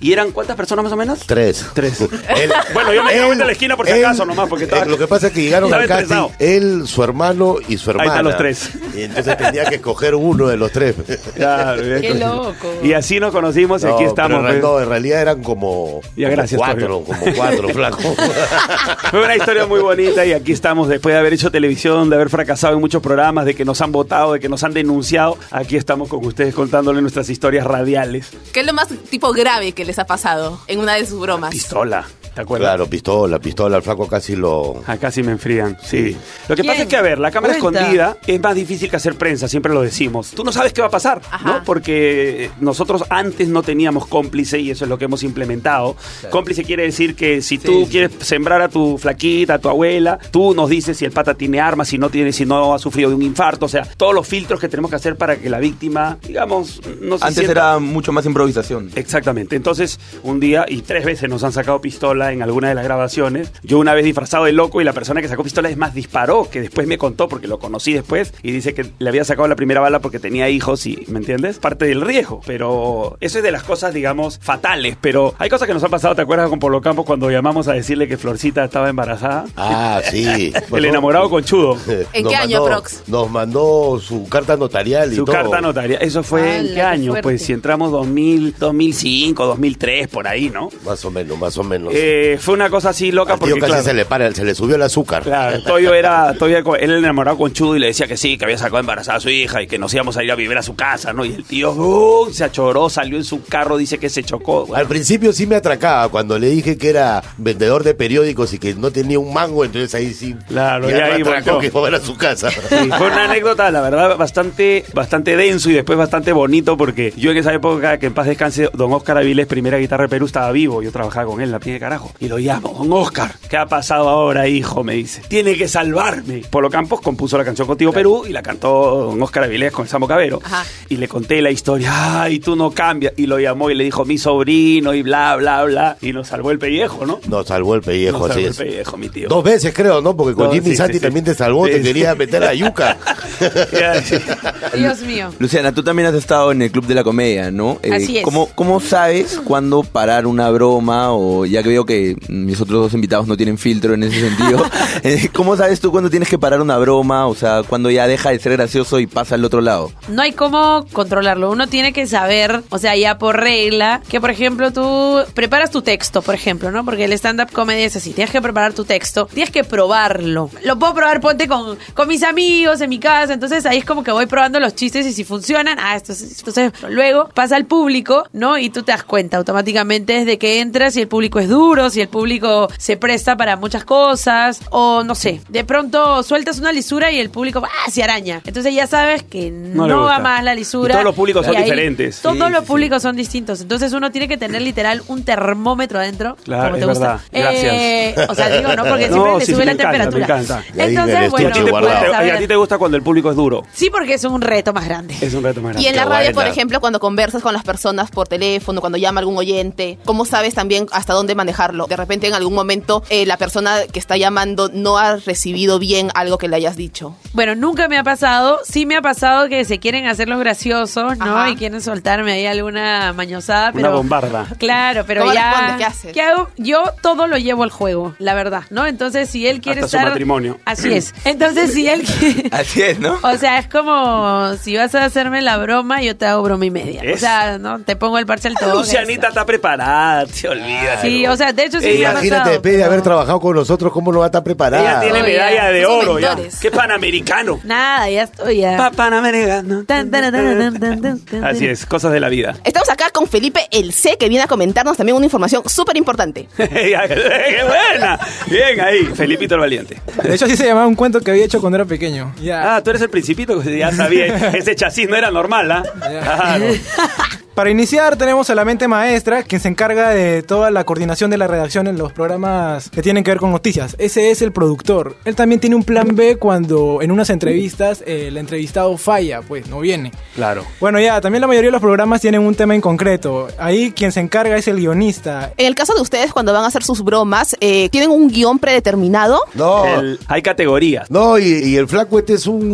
y 0.00 0.12
eran 0.12 0.30
cuántas 0.30 0.56
personas 0.56 0.82
más 0.84 0.92
o 0.92 0.96
menos? 0.96 1.20
Tres. 1.26 1.64
Tres. 1.74 2.00
Él- 2.36 2.52
Bueno, 2.72 2.92
yo 2.94 3.04
me 3.04 3.24
vuelta 3.26 3.44
a 3.44 3.46
la 3.46 3.52
esquina 3.52 3.76
por 3.76 3.86
si 3.86 3.92
él- 3.92 4.04
acaso 4.04 4.24
nomás, 4.24 4.48
porque 4.48 4.64
estaba- 4.64 4.84
Lo 4.86 4.96
que 4.98 5.06
pasa 5.06 5.26
es 5.28 5.32
que 5.32 5.42
llegaron 5.42 5.72
al 5.72 5.86
casting, 5.86 6.02
estresado. 6.04 6.30
él, 6.38 6.82
su 6.86 7.02
hermano 7.02 7.56
y 7.68 7.76
su 7.76 7.90
Ahí 7.90 7.96
hermana. 7.96 8.10
están 8.10 8.24
los 8.24 8.36
tres. 8.36 8.70
Y 8.96 9.02
entonces 9.02 9.36
tenía 9.36 9.64
que 9.66 9.76
escoger 9.76 10.14
uno 10.14 10.46
de 10.48 10.56
los 10.56 10.70
tres. 10.72 10.94
Claro, 11.34 11.82
Qué 11.82 12.14
loco. 12.14 12.54
Y 12.82 12.92
así 12.92 13.20
nos 13.20 13.32
conocimos 13.32 13.82
y 13.82 13.86
No, 13.86 13.92
aquí 13.94 13.98
pero 14.04 14.10
estamos. 14.10 14.38
en, 14.38 14.44
real- 14.44 14.60
pues. 14.60 14.62
no, 14.72 14.80
en 14.80 14.88
realidad 14.88 15.20
eran 15.22 15.42
como, 15.42 16.00
Ya, 16.16 16.28
como 16.28 16.36
gracias, 16.36 16.58
cuatro, 16.58 17.00
como 17.04 17.34
cuatro, 17.36 17.68
flaco. 17.70 17.98
Fue 19.10 19.22
una 19.24 19.36
historia 19.36 19.66
muy 19.66 19.80
bonita 19.80 20.24
y 20.24 20.32
aquí 20.32 20.52
estamos 20.52 20.88
después 20.88 21.12
de 21.14 21.18
haber 21.18 21.32
hecho 21.34 21.50
televisión, 21.50 22.08
de 22.10 22.16
haber 22.16 22.30
fracasado 22.30 22.74
en 22.74 22.80
muchos 22.80 23.02
programas, 23.02 23.44
de 23.44 23.54
que 23.54 23.64
nos 23.64 23.80
han 23.80 23.92
votado, 23.92 24.32
de 24.34 24.40
que 24.40 24.48
nos 24.48 24.62
han 24.64 24.72
denunciado. 24.72 25.36
Aquí 25.50 25.76
estamos 25.76 26.08
con 26.08 26.24
ustedes 26.24 26.54
contándole 26.54 27.00
nuestras 27.00 27.28
historias 27.30 27.66
radiales. 27.66 28.28
¿Qué 28.52 28.60
es 28.60 28.66
lo 28.66 28.72
más 28.72 28.88
tipo 29.10 29.32
grave 29.34 29.72
que 29.72 29.84
les 29.84 29.98
ha 29.98 30.06
pasado 30.06 30.60
en 30.66 30.80
una 30.80 30.94
de 30.94 31.06
sus 31.06 31.20
bromas? 31.20 31.50
Pistola. 31.50 32.06
¿Te 32.34 32.40
acuerdas? 32.40 32.68
Claro, 32.70 32.86
pistola, 32.88 33.38
pistola, 33.38 33.76
al 33.76 33.82
flaco 33.82 34.06
casi 34.08 34.36
lo... 34.36 34.82
Acá 34.86 35.10
sí 35.10 35.22
me 35.22 35.32
enfrían, 35.32 35.76
sí. 35.82 36.16
Lo 36.48 36.56
que 36.56 36.62
¿Quién? 36.62 36.72
pasa 36.72 36.82
es 36.82 36.88
que, 36.88 36.96
a 36.96 37.02
ver, 37.02 37.18
la 37.18 37.30
cámara 37.30 37.58
Cuenta. 37.58 37.80
escondida 37.80 38.16
es 38.26 38.40
más 38.40 38.54
difícil 38.54 38.90
que 38.90 38.96
hacer 38.96 39.14
prensa, 39.16 39.48
siempre 39.48 39.72
lo 39.72 39.82
decimos. 39.82 40.30
Tú 40.32 40.44
no 40.44 40.52
sabes 40.52 40.72
qué 40.72 40.80
va 40.80 40.88
a 40.88 40.90
pasar, 40.90 41.20
¿no? 41.44 41.62
Porque 41.64 42.50
nosotros 42.60 43.04
antes 43.10 43.48
no 43.48 43.62
teníamos 43.62 44.06
cómplice 44.06 44.58
y 44.58 44.70
eso 44.70 44.84
es 44.84 44.88
lo 44.88 44.98
que 44.98 45.04
hemos 45.06 45.22
implementado. 45.22 45.96
Cómplice 46.30 46.64
quiere 46.64 46.84
decir 46.84 47.14
que 47.14 47.42
si 47.42 47.58
tú 47.58 47.86
quieres 47.90 48.10
sembrar 48.20 48.62
a 48.62 48.68
tu 48.68 48.98
flaquita, 48.98 49.54
a 49.54 49.58
tu 49.58 49.68
abuela, 49.68 50.18
tú 50.30 50.54
nos 50.54 50.68
dices 50.70 50.96
si 50.96 51.04
el 51.04 51.12
pata 51.12 51.34
tiene 51.34 51.60
armas, 51.60 51.88
si 51.88 51.98
no 51.98 52.10
tiene, 52.10 52.32
si 52.32 52.44
no 52.46 52.74
ha 52.74 52.78
sufrido 52.78 53.10
de 53.10 53.16
un 53.16 53.22
infarto, 53.22 53.66
o 53.66 53.68
sea, 53.68 53.84
todos 53.96 54.14
los 54.14 54.26
filtros 54.26 54.60
que 54.60 54.68
tenemos 54.68 54.90
que 54.90 54.96
hacer 54.96 55.16
para 55.16 55.36
que 55.36 55.48
la 55.50 55.58
víctima, 55.58 56.18
digamos, 56.26 56.80
no 57.00 57.18
se 57.18 57.24
Antes 57.24 57.44
sienta- 57.44 57.52
era 57.52 57.78
mucho 57.78 58.12
más 58.12 58.26
improvisación. 58.26 58.90
Exactamente. 58.94 59.56
Entonces, 59.56 59.98
un 60.22 60.40
día 60.40 60.64
y 60.68 60.82
tres 60.82 61.04
veces 61.04 61.28
nos 61.28 61.44
han 61.44 61.52
sacado 61.52 61.80
pistola 61.80 62.23
en 62.32 62.42
alguna 62.42 62.68
de 62.68 62.74
las 62.74 62.84
grabaciones. 62.84 63.52
Yo 63.62 63.78
una 63.78 63.94
vez 63.94 64.04
disfrazado 64.04 64.44
de 64.44 64.52
loco 64.52 64.80
y 64.80 64.84
la 64.84 64.92
persona 64.92 65.20
que 65.20 65.28
sacó 65.28 65.42
pistola 65.44 65.68
es 65.68 65.76
más 65.76 65.94
disparó, 65.94 66.48
que 66.50 66.60
después 66.60 66.86
me 66.86 66.98
contó 66.98 67.28
porque 67.28 67.46
lo 67.48 67.58
conocí 67.58 67.92
después 67.92 68.32
y 68.42 68.52
dice 68.52 68.74
que 68.74 68.86
le 68.98 69.08
había 69.08 69.24
sacado 69.24 69.48
la 69.48 69.56
primera 69.56 69.80
bala 69.80 70.00
porque 70.00 70.18
tenía 70.18 70.48
hijos 70.48 70.86
y, 70.86 71.04
¿me 71.08 71.18
entiendes? 71.18 71.58
Parte 71.58 71.84
del 71.86 72.00
riesgo. 72.00 72.40
Pero 72.46 73.16
eso 73.20 73.38
es 73.38 73.44
de 73.44 73.50
las 73.52 73.62
cosas, 73.62 73.94
digamos, 73.94 74.38
fatales. 74.42 74.96
Pero 75.00 75.34
hay 75.38 75.48
cosas 75.50 75.66
que 75.68 75.74
nos 75.74 75.82
han 75.84 75.90
pasado, 75.90 76.14
¿te 76.14 76.22
acuerdas 76.22 76.48
con 76.48 76.58
Polo 76.58 76.80
Campos 76.80 77.04
cuando 77.04 77.30
llamamos 77.30 77.68
a 77.68 77.72
decirle 77.72 78.08
que 78.08 78.16
Florcita 78.16 78.64
estaba 78.64 78.88
embarazada? 78.88 79.46
Ah, 79.56 80.00
sí. 80.10 80.52
El 80.72 80.84
enamorado 80.84 81.28
conchudo. 81.30 81.76
¿En 82.12 82.24
Nos 82.24 82.32
qué 82.32 82.36
año, 82.36 82.60
mandó- 82.60 82.66
Prox? 82.66 83.02
Nos 83.08 83.30
mandó 83.30 84.00
su 84.00 84.28
carta 84.28 84.56
notarial 84.56 85.12
y 85.12 85.16
Su 85.16 85.24
todo. 85.24 85.34
carta 85.36 85.60
notaria. 85.60 85.98
¿Eso 85.98 86.22
fue 86.22 86.56
en 86.58 86.60
¡Hala, 86.66 86.74
qué 86.74 86.82
año? 86.82 87.14
Pues 87.22 87.42
si 87.42 87.52
entramos 87.52 87.90
2000, 87.92 88.54
2005, 88.58 89.46
2003, 89.46 90.08
por 90.08 90.26
ahí, 90.28 90.50
¿no? 90.50 90.68
Más 90.84 91.04
o 91.04 91.10
menos, 91.10 91.38
más 91.38 91.56
o 91.58 91.64
menos. 91.64 91.92
Eh, 91.94 92.13
fue 92.40 92.54
una 92.54 92.70
cosa 92.70 92.90
así 92.90 93.12
loca 93.12 93.34
Al 93.34 93.38
tío 93.38 93.48
porque 93.50 93.60
casi 93.60 93.72
claro, 93.72 93.84
se 93.84 93.94
le 93.94 94.04
para, 94.04 94.32
se 94.32 94.44
le 94.44 94.54
subió 94.54 94.76
el 94.76 94.82
azúcar. 94.82 95.22
Claro, 95.22 95.62
Toyo 95.62 95.94
era, 95.94 96.34
Toyo 96.34 96.58
era 96.58 96.78
él 96.78 96.90
enamorado 96.92 97.38
con 97.38 97.52
Chudo 97.52 97.76
y 97.76 97.78
le 97.78 97.88
decía 97.88 98.06
que 98.06 98.16
sí, 98.16 98.36
que 98.36 98.44
había 98.44 98.58
sacado 98.58 98.78
embarazada 98.78 99.18
a 99.18 99.20
su 99.20 99.30
hija 99.30 99.62
y 99.62 99.66
que 99.66 99.78
nos 99.78 99.92
íbamos 99.94 100.16
a 100.16 100.24
ir 100.24 100.30
a 100.30 100.34
vivir 100.34 100.56
a 100.56 100.62
su 100.62 100.74
casa, 100.74 101.12
¿no? 101.12 101.24
Y 101.24 101.32
el 101.32 101.44
tío 101.44 101.72
¡uh! 101.72 102.32
se 102.32 102.44
achoró, 102.44 102.88
salió 102.88 103.16
en 103.16 103.24
su 103.24 103.42
carro, 103.44 103.76
dice 103.76 103.98
que 103.98 104.08
se 104.08 104.22
chocó. 104.22 104.66
Bueno, 104.66 104.80
Al 104.80 104.86
principio 104.86 105.32
sí 105.32 105.46
me 105.46 105.56
atracaba 105.56 106.08
cuando 106.08 106.38
le 106.38 106.48
dije 106.48 106.76
que 106.76 106.90
era 106.90 107.22
vendedor 107.38 107.84
de 107.84 107.94
periódicos 107.94 108.52
y 108.52 108.58
que 108.58 108.74
no 108.74 108.90
tenía 108.90 109.18
un 109.18 109.32
mango, 109.32 109.64
entonces 109.64 109.94
ahí 109.94 110.12
sí. 110.12 110.34
Claro, 110.48 110.90
y 110.90 110.94
ahí 110.94 111.22
atracó 111.22 111.58
que 111.58 111.70
fue 111.70 111.94
a 111.94 112.00
su 112.00 112.16
casa. 112.16 112.50
Sí, 112.74 112.90
fue 112.98 113.06
una 113.06 113.24
anécdota, 113.24 113.70
la 113.70 113.80
verdad, 113.80 114.16
bastante, 114.16 114.84
bastante 114.94 115.36
denso 115.36 115.70
y 115.70 115.74
después 115.74 115.96
bastante 115.96 116.32
bonito 116.32 116.76
porque 116.76 117.12
yo 117.16 117.30
en 117.30 117.36
esa 117.36 117.52
época, 117.52 117.98
que 117.98 118.06
en 118.06 118.14
paz 118.14 118.26
descanse, 118.26 118.70
don 118.72 118.92
Oscar 118.92 119.18
Avilés, 119.18 119.46
primera 119.46 119.78
guitarra 119.78 120.04
de 120.04 120.08
Perú, 120.08 120.26
estaba 120.26 120.50
vivo. 120.52 120.82
Yo 120.82 120.90
trabajaba 120.90 121.26
con 121.26 121.40
él, 121.40 121.50
la 121.50 121.60
pie 121.60 121.74
de 121.74 121.80
carajo. 121.80 122.03
Y 122.20 122.28
lo 122.28 122.38
llamo, 122.38 122.74
don 122.78 122.92
Oscar, 122.92 123.34
¿qué 123.48 123.56
ha 123.56 123.66
pasado 123.66 124.08
ahora, 124.08 124.46
hijo? 124.48 124.82
Me 124.84 124.94
dice, 124.94 125.22
tiene 125.28 125.54
que 125.56 125.68
salvarme. 125.68 126.42
Polo 126.50 126.70
Campos 126.70 127.00
compuso 127.00 127.36
la 127.38 127.44
canción 127.44 127.66
Contigo 127.66 127.92
Perú 127.92 128.24
y 128.28 128.32
la 128.32 128.42
cantó 128.42 129.06
don 129.10 129.22
Oscar 129.22 129.44
Avilés 129.44 129.72
con 129.72 129.86
Samo 129.88 130.06
Cabero. 130.08 130.40
Ajá. 130.44 130.64
Y 130.88 130.96
le 130.96 131.08
conté 131.08 131.40
la 131.42 131.50
historia, 131.50 132.22
ay, 132.22 132.38
tú 132.38 132.56
no 132.56 132.70
cambias. 132.70 133.12
Y 133.16 133.26
lo 133.26 133.38
llamó 133.38 133.70
y 133.70 133.74
le 133.74 133.84
dijo, 133.84 134.04
mi 134.04 134.18
sobrino 134.18 134.94
y 134.94 135.02
bla, 135.02 135.36
bla, 135.36 135.64
bla. 135.64 135.96
Y 136.00 136.12
nos 136.12 136.28
salvó 136.28 136.50
el 136.50 136.58
pellejo, 136.58 137.06
¿no? 137.06 137.20
Nos 137.28 137.46
salvó 137.46 137.74
el 137.74 137.80
pellejo, 137.82 138.18
Nos 138.20 138.30
así 138.30 138.42
salvó 138.44 138.48
el 138.48 138.54
pellejo, 138.68 138.96
mi 138.96 139.08
tío. 139.08 139.28
Dos 139.28 139.44
veces 139.44 139.72
creo, 139.74 140.00
¿no? 140.00 140.16
Porque 140.16 140.34
con 140.34 140.46
No, 140.46 140.52
Jimmy 140.52 140.70
sí, 140.70 140.76
Santi 140.76 140.94
sí, 140.94 140.98
sí. 140.98 141.02
también 141.04 141.24
te 141.24 141.34
salvó, 141.34 141.66
Sí, 141.66 141.72
te 141.72 141.78
sí. 141.78 141.84
quería 141.84 142.14
meter 142.14 142.42
a 142.42 142.46
la 142.46 142.54
yuca. 142.54 142.96
Dios 144.76 145.00
mío. 145.02 145.30
Luciana, 145.38 145.72
tú 145.72 145.82
también 145.82 146.08
has 146.08 146.14
estado 146.14 146.52
en 146.52 146.62
el 146.62 146.70
Club 146.70 146.86
de 146.86 146.94
la 146.94 147.04
Comedia, 147.04 147.50
¿no? 147.50 147.78
Eh, 147.82 147.90
Así 147.92 148.18
es. 148.18 148.24
¿cómo, 148.24 148.46
¿Cómo 148.54 148.80
sabes 148.80 149.40
cuándo 149.44 149.82
parar 149.82 150.26
una 150.26 150.50
broma? 150.50 151.12
O 151.12 151.44
ya 151.46 151.62
que 151.62 151.68
veo 151.68 151.84
que 151.84 151.93
mis 152.28 152.60
otros 152.60 152.82
dos 152.82 152.94
invitados 152.94 153.26
no 153.26 153.36
tienen 153.36 153.58
filtro 153.58 153.94
en 153.94 154.02
ese 154.04 154.20
sentido. 154.20 154.64
eh, 155.02 155.28
¿Cómo 155.32 155.56
sabes 155.56 155.80
tú 155.80 155.90
cuándo 155.90 156.10
tienes 156.10 156.28
que 156.28 156.38
parar 156.38 156.60
una 156.60 156.78
broma? 156.78 157.26
O 157.26 157.34
sea, 157.34 157.62
cuando 157.62 157.90
ya 157.90 158.06
deja 158.06 158.30
de 158.30 158.38
ser 158.38 158.52
gracioso 158.52 158.98
y 159.00 159.06
pasa 159.06 159.34
al 159.34 159.44
otro 159.44 159.60
lado. 159.60 159.92
No 160.08 160.22
hay 160.22 160.32
cómo 160.32 160.86
controlarlo. 160.92 161.50
Uno 161.50 161.66
tiene 161.66 161.92
que 161.92 162.06
saber, 162.06 162.62
o 162.70 162.78
sea, 162.78 162.96
ya 162.96 163.18
por 163.18 163.38
regla, 163.40 164.00
que 164.08 164.20
por 164.20 164.30
ejemplo 164.30 164.72
tú 164.72 165.18
preparas 165.34 165.70
tu 165.70 165.82
texto, 165.82 166.22
por 166.22 166.34
ejemplo, 166.34 166.70
¿no? 166.70 166.84
Porque 166.84 167.04
el 167.04 167.12
stand-up 167.14 167.50
comedy 167.52 167.82
es 167.82 167.96
así. 167.96 168.12
Tienes 168.12 168.30
que 168.32 168.40
preparar 168.42 168.72
tu 168.72 168.84
texto, 168.84 169.26
tienes 169.32 169.50
que 169.50 169.64
probarlo. 169.64 170.50
Lo 170.64 170.78
puedo 170.78 170.94
probar, 170.94 171.20
ponte 171.20 171.46
con, 171.48 171.76
con 171.94 172.08
mis 172.08 172.22
amigos 172.22 172.80
en 172.80 172.90
mi 172.90 172.98
casa. 172.98 173.32
Entonces 173.34 173.66
ahí 173.66 173.78
es 173.78 173.84
como 173.84 174.02
que 174.02 174.10
voy 174.12 174.26
probando 174.26 174.60
los 174.60 174.74
chistes 174.74 175.06
y 175.06 175.12
si 175.12 175.24
funcionan, 175.24 175.78
ah, 175.80 175.96
esto 175.96 176.12
es- 176.12 176.38
entonces 176.38 176.72
luego 176.88 177.28
pasa 177.34 177.56
al 177.56 177.66
público, 177.66 178.24
¿no? 178.32 178.58
Y 178.58 178.70
tú 178.70 178.82
te 178.82 178.92
das 178.92 179.04
cuenta 179.04 179.36
automáticamente 179.36 180.12
desde 180.14 180.38
que 180.38 180.60
entras 180.60 180.94
si 180.94 181.00
el 181.00 181.08
público 181.08 181.38
es 181.38 181.48
duro, 181.48 181.83
si 181.90 182.00
el 182.00 182.08
público 182.08 182.68
se 182.78 182.96
presta 182.96 183.36
para 183.36 183.56
muchas 183.56 183.84
cosas, 183.84 184.60
o 184.70 185.02
no 185.04 185.14
sé, 185.14 185.40
de 185.48 185.64
pronto 185.64 186.22
sueltas 186.22 186.58
una 186.58 186.72
lisura 186.72 187.10
y 187.10 187.18
el 187.20 187.30
público 187.30 187.62
¡ah! 187.64 187.90
se 187.90 188.02
araña. 188.02 188.40
Entonces 188.44 188.74
ya 188.74 188.86
sabes 188.86 189.22
que 189.22 189.50
no, 189.50 189.86
va 190.04 190.18
más 190.18 190.42
la 190.44 190.54
lisura. 190.54 190.90
Y 190.90 190.92
todos 190.92 191.04
los 191.04 191.14
públicos 191.14 191.44
son 191.44 191.54
Y 191.54 191.58
ahí 191.58 191.64
diferentes. 191.64 192.20
Todos 192.20 192.34
Sí, 192.34 192.40
los 192.40 192.50
sí, 192.50 192.56
sí. 192.60 192.66
públicos 192.66 193.02
son 193.02 193.16
distintos. 193.16 193.60
Entonces 193.60 193.92
uno 193.92 194.10
tiene 194.10 194.28
que 194.28 194.36
tener 194.36 194.62
literal 194.62 195.02
un 195.08 195.24
termómetro 195.24 195.98
adentro. 195.98 196.36
Claro, 196.44 196.64
como 196.64 196.74
te 196.76 196.80
es 196.82 196.86
gusta. 196.88 197.06
verdad. 197.08 197.20
Gracias. 197.32 197.74
Eh, 197.74 198.14
o 198.28 198.34
sea, 198.34 198.48
digo, 198.50 198.74
¿no? 198.76 198.84
Porque 198.84 199.08
No, 199.14 199.14
siempre 199.14 199.38
le 199.38 199.44
sí, 199.46 199.52
sube 199.52 199.64
la 199.64 199.72
encanta, 199.72 199.92
temperatura. 199.92 200.26
me 200.36 200.42
encanta. 200.42 200.64
Y 200.76 200.80
Entonces, 200.80 201.30
bueno, 201.30 201.50
¿Y 201.56 201.70
guardado. 201.70 202.00
puedes 202.14 202.32
a 202.34 202.38
ti 202.38 202.46
te 202.46 202.56
gusta 202.56 202.78
cuando 202.78 202.96
el 202.96 203.02
público 203.02 203.30
es 203.30 203.36
duro? 203.36 203.62
Sí, 203.72 203.90
porque 203.90 204.14
es 204.14 204.24
un 204.24 204.40
reto 204.40 204.72
más 204.72 204.84
grande. 204.86 205.14
Es 205.20 205.34
un 205.34 205.42
reto 205.44 205.60
más 205.60 205.72
grande. 205.72 205.82
Y 205.82 205.86
en 205.90 205.96
la 205.96 206.04
radio, 206.04 206.32
por 206.32 206.46
ejemplo, 206.46 206.80
cuando 206.80 207.00
conversas 207.00 207.42
con 207.42 207.52
las 207.52 207.62
personas 207.62 208.10
por 208.10 208.28
teléfono, 208.28 208.80
cuando 208.80 208.98
llama 208.98 209.20
algún 209.20 209.36
oyente, 209.36 209.98
¿cómo 210.04 210.24
sabes 210.24 210.54
también 210.54 210.86
hasta 210.92 211.12
dónde 211.12 211.34
De 211.72 211.96
repente, 211.96 212.26
en 212.26 212.34
algún 212.34 212.54
momento, 212.54 213.02
eh, 213.08 213.26
la 213.26 213.36
persona 213.36 213.78
que 213.90 213.98
está 213.98 214.16
llamando 214.16 214.70
no 214.72 214.98
ha 214.98 215.16
recibido 215.16 215.78
bien 215.78 216.10
algo 216.14 216.38
que 216.38 216.48
le 216.48 216.56
hayas 216.56 216.76
dicho. 216.76 217.16
Bueno, 217.32 217.54
nunca 217.54 217.88
me 217.88 217.96
ha 217.98 218.04
pasado. 218.04 218.60
Sí 218.64 218.86
me 218.86 218.96
ha 218.96 219.02
pasado 219.02 219.48
que 219.48 219.64
se 219.64 219.78
quieren 219.78 220.06
hacer 220.06 220.28
los 220.28 220.38
graciosos, 220.38 221.16
¿no? 221.18 221.38
Ajá. 221.38 221.50
Y 221.50 221.56
quieren 221.56 221.80
soltarme 221.80 222.32
ahí 222.32 222.46
alguna 222.46 223.12
mañosada, 223.12 223.72
Una 223.74 223.90
bombarda. 223.90 224.46
Claro, 224.58 225.04
pero 225.06 225.22
¿Cómo 225.22 225.34
ya... 225.34 225.74
¿Qué 225.78 225.84
haces? 225.84 226.16
hago? 226.18 226.48
Yo 226.56 226.84
todo 227.02 227.26
lo 227.26 227.36
llevo 227.36 227.62
al 227.62 227.70
juego, 227.70 228.14
la 228.18 228.34
verdad, 228.34 228.64
¿no? 228.70 228.86
Entonces, 228.86 229.30
si 229.30 229.46
él 229.46 229.60
quiere 229.60 229.80
Hasta 229.80 229.90
su 229.90 229.96
estar... 229.96 230.08
matrimonio. 230.10 230.58
Así 230.64 230.92
es. 230.92 231.14
Entonces, 231.24 231.72
si 231.72 231.88
él 231.88 232.02
quiere... 232.02 232.48
Así 232.52 232.82
es, 232.82 232.98
¿no? 232.98 233.18
O 233.22 233.36
sea, 233.36 233.58
es 233.58 233.68
como 233.68 234.54
si 234.56 234.76
vas 234.76 234.94
a 234.94 235.04
hacerme 235.04 235.42
la 235.42 235.56
broma, 235.56 236.02
yo 236.02 236.16
te 236.16 236.26
hago 236.26 236.42
broma 236.42 236.66
y 236.66 236.70
media. 236.70 237.02
O 237.12 237.16
sea, 237.16 237.58
¿no? 237.58 237.80
Te 237.80 237.96
pongo 237.96 238.18
el 238.18 238.26
parche 238.26 238.48
al 238.48 238.54
todo. 238.54 238.74
Lucianita 238.74 239.28
está 239.28 239.44
preparada, 239.44 240.26
se 240.26 240.48
olvida. 240.48 241.00
Sí, 241.00 241.26
o 241.26 241.36
sea, 241.36 241.53
de 241.54 241.64
hecho 241.64 241.80
sí 241.80 241.86
me 241.86 241.92
ha 242.06 242.10
Imagínate, 242.12 242.28
pasado, 242.30 242.50
después 242.52 242.72
de 242.72 242.78
pero- 242.78 242.86
haber 242.90 243.02
trabajado 243.02 243.40
con 243.40 243.56
nosotros, 243.56 243.92
¿cómo 243.92 244.12
no 244.12 244.18
va 244.20 244.26
a 244.26 244.28
estar 244.28 244.42
preparada? 244.44 244.82
Ella 244.82 245.00
tiene 245.00 245.22
Oye, 245.22 245.32
medalla 245.32 245.70
de 245.70 245.82
son 245.84 245.92
oro 245.92 246.18
ya. 246.18 246.28
mentores. 246.28 246.60
Qué 246.60 246.70
panamericano. 246.70 247.60
Nada, 247.64 248.08
ya 248.10 248.22
estoy 248.24 248.58
ya. 248.58 248.76
Pa- 248.76 248.90
panamericano. 248.90 249.84
Tan, 249.84 250.10
tan, 250.10 250.22
tan, 250.32 250.32
tan, 250.32 250.80
tan, 250.80 251.00
tan, 251.00 251.18
tan. 251.20 251.44
Así 251.44 251.66
es, 251.66 251.86
cosas 251.86 252.12
de 252.12 252.20
la 252.20 252.28
vida. 252.28 252.54
Estamos 252.64 252.88
acá 252.90 253.10
con 253.10 253.26
Felipe 253.26 253.60
El 253.70 253.92
C, 253.92 254.16
que 254.18 254.28
viene 254.28 254.44
a 254.44 254.46
comentarnos 254.46 254.96
también 254.96 255.16
una 255.16 255.26
información 255.26 255.62
súper 255.68 255.96
importante. 255.96 256.48
¡Qué 256.56 257.60
buena! 257.66 258.18
Bien 258.46 258.80
ahí, 258.80 259.04
Felipito 259.14 259.54
el 259.54 259.60
Valiente. 259.60 260.00
De 260.22 260.34
hecho, 260.34 260.44
así 260.46 260.56
se 260.56 260.66
llamaba 260.66 260.86
un 260.86 260.94
cuento 260.94 261.20
que 261.20 261.30
había 261.30 261.44
hecho 261.44 261.60
cuando 261.60 261.76
era 261.76 261.84
pequeño. 261.84 262.34
Ya. 262.40 262.76
Ah, 262.76 262.82
tú 262.82 262.90
eres 262.90 263.02
el 263.02 263.10
principito, 263.10 263.60
que 263.60 263.78
ya 263.78 263.92
sabía. 263.92 264.26
Ese 264.54 264.74
chasis 264.74 265.08
no 265.08 265.16
era 265.16 265.30
normal, 265.30 265.70
¿ah? 265.70 265.82
Claro. 266.00 266.66
Para 267.54 267.70
iniciar, 267.70 268.16
tenemos 268.16 268.50
a 268.50 268.54
la 268.56 268.64
mente 268.64 268.88
maestra, 268.88 269.44
quien 269.44 269.60
se 269.60 269.68
encarga 269.68 270.10
de 270.10 270.42
toda 270.42 270.72
la 270.72 270.82
coordinación 270.82 271.30
de 271.30 271.38
la 271.38 271.46
redacción 271.46 271.86
en 271.86 271.96
los 271.96 272.12
programas 272.12 272.90
que 272.90 273.00
tienen 273.00 273.22
que 273.22 273.30
ver 273.30 273.38
con 273.38 273.52
noticias. 273.52 273.94
Ese 273.98 274.32
es 274.32 274.42
el 274.42 274.50
productor. 274.50 275.14
Él 275.24 275.36
también 275.36 275.60
tiene 275.60 275.76
un 275.76 275.84
plan 275.84 276.16
B 276.16 276.34
cuando 276.34 276.98
en 277.00 277.12
unas 277.12 277.30
entrevistas 277.30 278.02
el 278.08 278.38
entrevistado 278.38 278.96
falla, 278.96 279.40
pues 279.40 279.68
no 279.68 279.78
viene. 279.78 280.10
Claro. 280.34 280.64
Bueno, 280.80 280.98
ya, 280.98 281.20
también 281.20 281.42
la 281.42 281.46
mayoría 281.46 281.68
de 281.68 281.72
los 281.72 281.80
programas 281.80 282.20
tienen 282.20 282.40
un 282.40 282.56
tema 282.56 282.74
en 282.74 282.80
concreto. 282.80 283.46
Ahí 283.56 283.92
quien 283.92 284.10
se 284.10 284.18
encarga 284.18 284.56
es 284.56 284.66
el 284.66 284.78
guionista. 284.78 285.52
En 285.56 285.66
el 285.68 285.76
caso 285.76 285.94
de 285.94 286.00
ustedes, 286.00 286.32
cuando 286.32 286.52
van 286.52 286.64
a 286.64 286.66
hacer 286.66 286.82
sus 286.82 287.04
bromas, 287.04 287.54
eh, 287.60 287.88
¿tienen 287.90 288.10
un 288.10 288.26
guion 288.30 288.58
predeterminado? 288.58 289.40
No, 289.54 289.84
El- 289.86 290.18
hay 290.26 290.42
categorías. 290.42 291.08
no, 291.08 291.38
y, 291.38 291.44
y 291.44 291.76
el 291.76 291.86
flaco 291.86 292.18
este 292.18 292.34
es 292.34 292.48
un, 292.48 292.64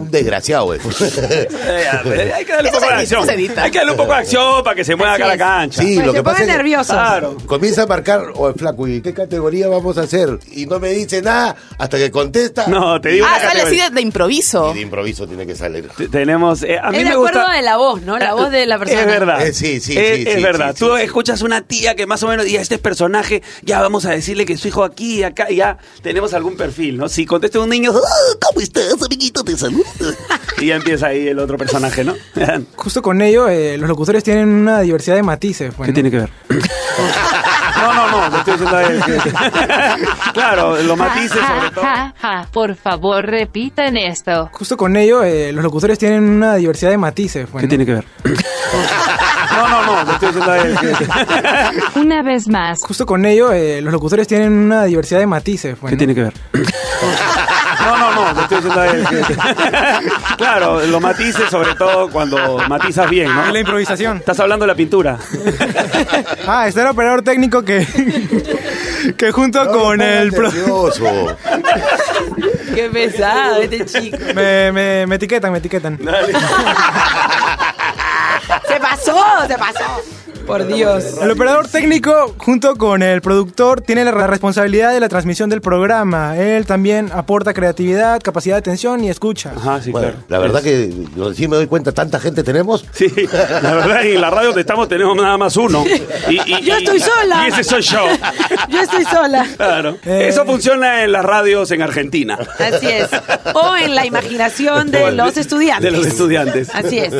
un 0.00 0.10
desgraciado. 0.10 0.72
eh. 0.74 0.78
Eh, 0.80 2.32
hay 2.34 2.44
que 2.46 2.52
darle 2.54 2.70
un 2.70 2.74
poco 2.76 2.86
de 2.86 2.94
acción. 2.94 3.28
Hay 3.28 3.70
que 3.70 3.76
darle 3.78 3.90
un 3.90 3.96
poco 3.98 4.05
de 4.14 4.20
acción 4.20 4.64
para 4.64 4.76
que 4.76 4.84
se 4.84 4.96
mueva 4.96 5.14
Así 5.14 5.22
acá 5.22 5.28
la 5.28 5.34
es. 5.34 5.38
cancha. 5.40 5.82
Sí, 5.82 5.94
Pues 5.94 6.06
lo 6.06 6.12
se 6.12 6.18
que 6.18 6.22
pasa 6.24 6.42
es 6.42 6.46
que 6.48 6.52
nerviosos. 6.56 6.86
Claro. 6.96 7.36
comienza 7.46 7.82
a 7.82 7.86
marcar, 7.86 8.32
o 8.34 8.48
el 8.48 8.54
flaco, 8.54 8.86
¿y 8.88 9.00
qué 9.00 9.12
categoría 9.14 9.68
vamos 9.68 9.98
a 9.98 10.02
hacer? 10.02 10.38
Y 10.52 10.66
no 10.66 10.78
me 10.80 10.90
dice 10.90 11.22
nada 11.22 11.56
hasta 11.78 11.96
que 11.98 12.10
contesta. 12.10 12.66
No, 12.68 13.00
te 13.00 13.10
digo 13.10 13.26
Ah, 13.26 13.36
una 13.38 13.38
sale 13.38 13.48
así 13.48 13.56
categoría. 13.62 13.88
de, 13.90 13.94
de 13.96 14.00
improviso. 14.02 14.70
Y 14.70 14.74
de 14.74 14.80
improviso 14.80 15.26
tiene 15.26 15.46
que 15.46 15.54
salir. 15.54 15.88
T- 15.96 16.08
Tenemos. 16.08 16.62
eh, 16.62 16.78
a 16.82 16.90
mí 16.90 16.98
Es 16.98 17.04
me 17.04 17.10
de 17.10 17.16
gusta. 17.16 17.40
acuerdo 17.40 17.52
de 17.56 17.62
la 17.62 17.76
voz, 17.76 18.02
¿no? 18.02 18.18
La 18.18 18.34
voz 18.34 18.50
de 18.50 18.66
la 18.66 18.78
persona. 18.78 19.00
Es 19.00 19.06
verdad. 19.06 19.46
Eh, 19.46 19.52
sí, 19.52 19.80
sí, 19.80 19.96
es, 19.98 20.16
sí, 20.18 20.24
es 20.28 20.34
sí, 20.36 20.42
verdad. 20.42 20.74
sí, 20.74 20.80
Tú 20.84 20.96
sí. 20.96 21.02
escuchas 21.02 21.42
una 21.42 21.62
tía 21.62 21.94
que 21.94 22.06
más 22.06 22.22
o 22.22 22.28
menos, 22.28 22.46
y 22.46 22.56
a 22.56 22.60
este 22.60 22.78
personaje, 22.78 23.42
ya 23.62 23.80
vamos 23.80 24.06
a 24.06 24.10
decirle 24.10 24.44
que 24.46 24.56
su 24.56 24.68
hijo 24.68 24.84
aquí, 24.84 25.22
acá, 25.22 25.48
ya 25.50 25.78
tenemos 26.02 26.34
algún 26.34 26.56
perfil, 26.56 26.96
¿no? 26.98 27.08
Si 27.08 27.26
contesta 27.26 27.58
un 27.60 27.68
niño, 27.68 27.92
"Ah, 27.94 28.36
¿cómo 28.46 28.60
estás, 28.60 28.94
amiguito? 29.04 29.42
Te 29.44 29.56
saludo. 29.56 29.84
y 30.58 30.66
ya 30.66 30.76
empieza 30.76 31.08
ahí 31.08 31.28
el 31.28 31.38
otro 31.38 31.56
personaje, 31.58 32.04
¿no? 32.04 32.14
Justo 32.76 33.02
con 33.02 33.20
ello, 33.22 33.48
eh, 33.48 33.76
los 33.78 33.88
locutores 33.96 34.22
tienen 34.22 34.48
una 34.50 34.80
diversidad 34.80 35.16
de 35.16 35.22
matices. 35.22 35.72
pues, 35.74 35.86
¿Qué 35.86 35.92
¿no? 35.92 35.94
tiene 35.94 36.10
que 36.10 36.18
ver? 36.18 36.30
No, 37.76 37.92
no, 37.92 38.10
no, 38.10 38.28
le 38.30 38.38
estoy 38.38 38.54
diciendo 38.54 38.76
a 38.76 38.82
él. 38.84 39.00
claro, 40.32 40.82
los 40.82 40.96
matices 40.96 41.38
sobre 41.46 41.70
todo. 41.70 41.84
Ja, 41.84 42.14
ja, 42.18 42.48
Por 42.50 42.74
favor, 42.74 43.24
repitan 43.26 43.98
esto. 43.98 44.48
Justo 44.52 44.76
con 44.78 44.96
ello, 44.96 45.22
eh, 45.22 45.52
los 45.52 45.62
locutores 45.62 45.98
tienen 45.98 46.24
una 46.24 46.54
diversidad 46.56 46.90
de 46.90 46.96
matices. 46.96 47.46
pues, 47.52 47.60
¿Qué 47.60 47.66
¿no? 47.66 47.68
tiene 47.68 47.84
que 47.86 47.92
ver? 47.92 48.04
No, 49.54 49.68
no, 49.68 49.82
no, 49.86 50.04
le 50.04 50.12
estoy 50.12 50.28
diciendo 50.28 50.50
a 50.50 50.58
él. 50.58 50.76
Una 51.96 52.22
vez 52.22 52.48
más. 52.48 52.80
Justo 52.80 53.04
con 53.04 53.24
ello, 53.26 53.52
eh, 53.52 53.80
los 53.82 53.92
locutores 53.92 54.26
tienen 54.26 54.52
una 54.52 54.84
diversidad 54.84 55.20
de 55.20 55.26
matices. 55.26 55.76
pues, 55.78 55.90
¿Qué 55.90 55.96
¿no? 55.96 55.98
tiene 55.98 56.14
que 56.14 56.22
ver? 56.22 56.34
No, 57.86 57.96
no, 57.96 58.14
no, 58.14 58.32
le 58.34 58.42
estoy 58.42 58.56
diciendo 58.58 58.80
a 58.80 58.86
él. 58.88 59.06
que- 59.08 60.36
Claro, 60.36 60.80
los 60.86 61.00
matices 61.00 61.48
sobre 61.50 61.74
todo 61.74 62.08
cuando 62.10 62.58
matizas 62.68 63.08
bien, 63.08 63.34
¿no? 63.34 63.48
Y 63.48 63.52
la 63.52 63.58
improvisación. 63.60 64.18
Estás 64.18 64.40
hablando 64.40 64.64
de 64.64 64.68
la 64.68 64.74
pintura. 64.76 65.18
Ah, 66.48 66.68
está 66.68 66.82
el 66.82 66.86
operador 66.88 67.22
técnico 67.22 67.62
que, 67.64 67.84
que 69.16 69.32
junto 69.32 69.66
con 69.68 70.00
el... 70.00 70.30
pro- 70.32 70.50
Nervioso. 70.52 71.36
Qué 72.74 72.88
pesado 72.90 73.56
este 73.62 73.84
chico. 73.84 74.16
me, 74.34 74.70
me, 74.70 75.06
me 75.08 75.16
etiquetan, 75.16 75.50
me 75.50 75.58
etiquetan. 75.58 75.98
Se 78.68 78.80
pasó, 78.80 79.16
se 79.48 79.58
pasó. 79.58 80.02
Por 80.46 80.66
Dios. 80.66 81.04
El 81.20 81.30
operador 81.32 81.66
técnico, 81.68 82.34
junto 82.38 82.76
con 82.76 83.02
el 83.02 83.20
productor, 83.20 83.80
tiene 83.80 84.04
la 84.04 84.12
responsabilidad 84.26 84.92
de 84.92 85.00
la 85.00 85.08
transmisión 85.08 85.50
del 85.50 85.60
programa. 85.60 86.36
Él 86.36 86.66
también 86.66 87.10
aporta 87.12 87.52
creatividad, 87.52 88.20
capacidad 88.22 88.54
de 88.56 88.60
atención 88.60 89.02
y 89.02 89.10
escucha. 89.10 89.52
Ajá, 89.56 89.82
sí, 89.82 89.90
Bueno, 89.90 90.08
claro. 90.08 90.24
la 90.28 90.38
verdad 90.38 90.62
que 90.62 90.90
lo- 91.16 91.34
sí 91.34 91.48
me 91.48 91.56
doy 91.56 91.66
cuenta, 91.66 91.92
tanta 91.92 92.20
gente 92.20 92.42
tenemos. 92.42 92.84
Sí, 92.96 93.08
la 93.62 93.74
verdad 93.74 94.04
en 94.06 94.20
la 94.20 94.30
radio 94.30 94.48
donde 94.48 94.60
estamos 94.62 94.88
tenemos 94.88 95.16
nada 95.16 95.36
más 95.36 95.56
uno. 95.56 95.84
Y, 96.28 96.34
y- 96.34 96.62
Yo 96.62 96.78
y- 96.78 96.84
estoy 96.84 97.00
sola. 97.00 97.44
Y 97.46 97.52
ese 97.52 97.64
soy 97.64 97.82
yo. 97.82 98.00
Yo 98.70 98.80
estoy 98.80 99.04
sola. 99.04 99.46
Claro. 99.56 99.96
Eh. 100.06 100.26
Eso 100.28 100.44
funciona 100.46 101.02
en 101.04 101.12
las 101.12 101.24
radios 101.24 101.70
en 101.72 101.82
Argentina. 101.82 102.38
Así 102.58 102.86
es. 102.86 103.08
O 103.54 103.76
en 103.76 103.94
la 103.94 104.06
imaginación 104.06 104.90
de 104.90 105.10
los 105.12 105.36
estudiantes. 105.36 105.92
De 105.92 105.96
los 105.96 106.06
estudiantes. 106.06 106.68
Así 106.74 106.98
es. 106.98 107.12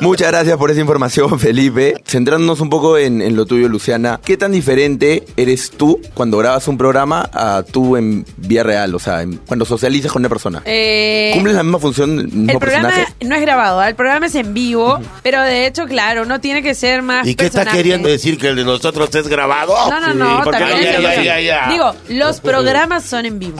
Muchas 0.00 0.28
gracias 0.28 0.56
por 0.56 0.70
esa 0.70 0.80
información, 0.80 1.38
Felipe. 1.38 1.94
Centrándonos 2.06 2.60
un 2.60 2.69
poco 2.70 2.96
en, 2.98 3.20
en 3.20 3.36
lo 3.36 3.44
tuyo, 3.46 3.68
Luciana. 3.68 4.20
¿Qué 4.24 4.36
tan 4.36 4.52
diferente 4.52 5.24
eres 5.36 5.70
tú 5.70 6.00
cuando 6.14 6.38
grabas 6.38 6.66
un 6.68 6.78
programa 6.78 7.28
a 7.32 7.62
tú 7.70 7.96
en 7.96 8.24
vía 8.36 8.62
real? 8.62 8.94
O 8.94 8.98
sea, 8.98 9.22
en- 9.22 9.36
cuando 9.38 9.64
socializas 9.64 10.12
con 10.12 10.20
una 10.22 10.28
persona. 10.28 10.62
Eh, 10.64 11.30
¿Cumples 11.34 11.54
la 11.54 11.62
misma 11.62 11.78
función 11.78 12.16
mismo 12.16 12.52
el 12.52 12.58
programa 12.58 12.88
personaje? 12.88 13.14
no 13.24 13.34
es 13.34 13.40
grabado, 13.42 13.82
el 13.82 13.94
programa 13.94 14.26
es 14.26 14.34
en 14.34 14.54
vivo, 14.54 14.98
pero 15.22 15.42
de 15.42 15.66
hecho, 15.66 15.86
claro, 15.86 16.22
uno 16.22 16.40
tiene 16.40 16.62
que 16.62 16.74
ser 16.74 17.02
más 17.02 17.26
¿Y 17.26 17.34
qué 17.34 17.46
está 17.46 17.60
personaje. 17.60 17.76
queriendo 17.76 18.08
decir 18.08 18.38
que 18.38 18.48
el 18.48 18.56
de 18.56 18.64
nosotros 18.64 19.14
es 19.14 19.28
grabado? 19.28 19.74
No, 19.90 20.00
no, 20.00 20.14
no, 20.14 20.40
porque 20.44 20.58
también 20.60 20.78
Ay, 20.78 20.84
es 20.86 20.96
ay, 20.96 21.04
en 21.04 21.06
ay, 21.06 21.18
vivo. 21.20 21.32
ay, 21.34 21.48
ay. 21.50 21.72
Digo, 21.72 21.94
los 22.08 22.40
programas 22.40 23.04
son 23.04 23.26
en 23.26 23.38
vivo. 23.38 23.56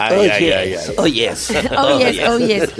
Oh, 0.99 1.07
yes. 1.07 1.53
Oh, 1.77 1.99
yes, 1.99 2.20
oh, 2.29 2.38
yes. 2.38 2.70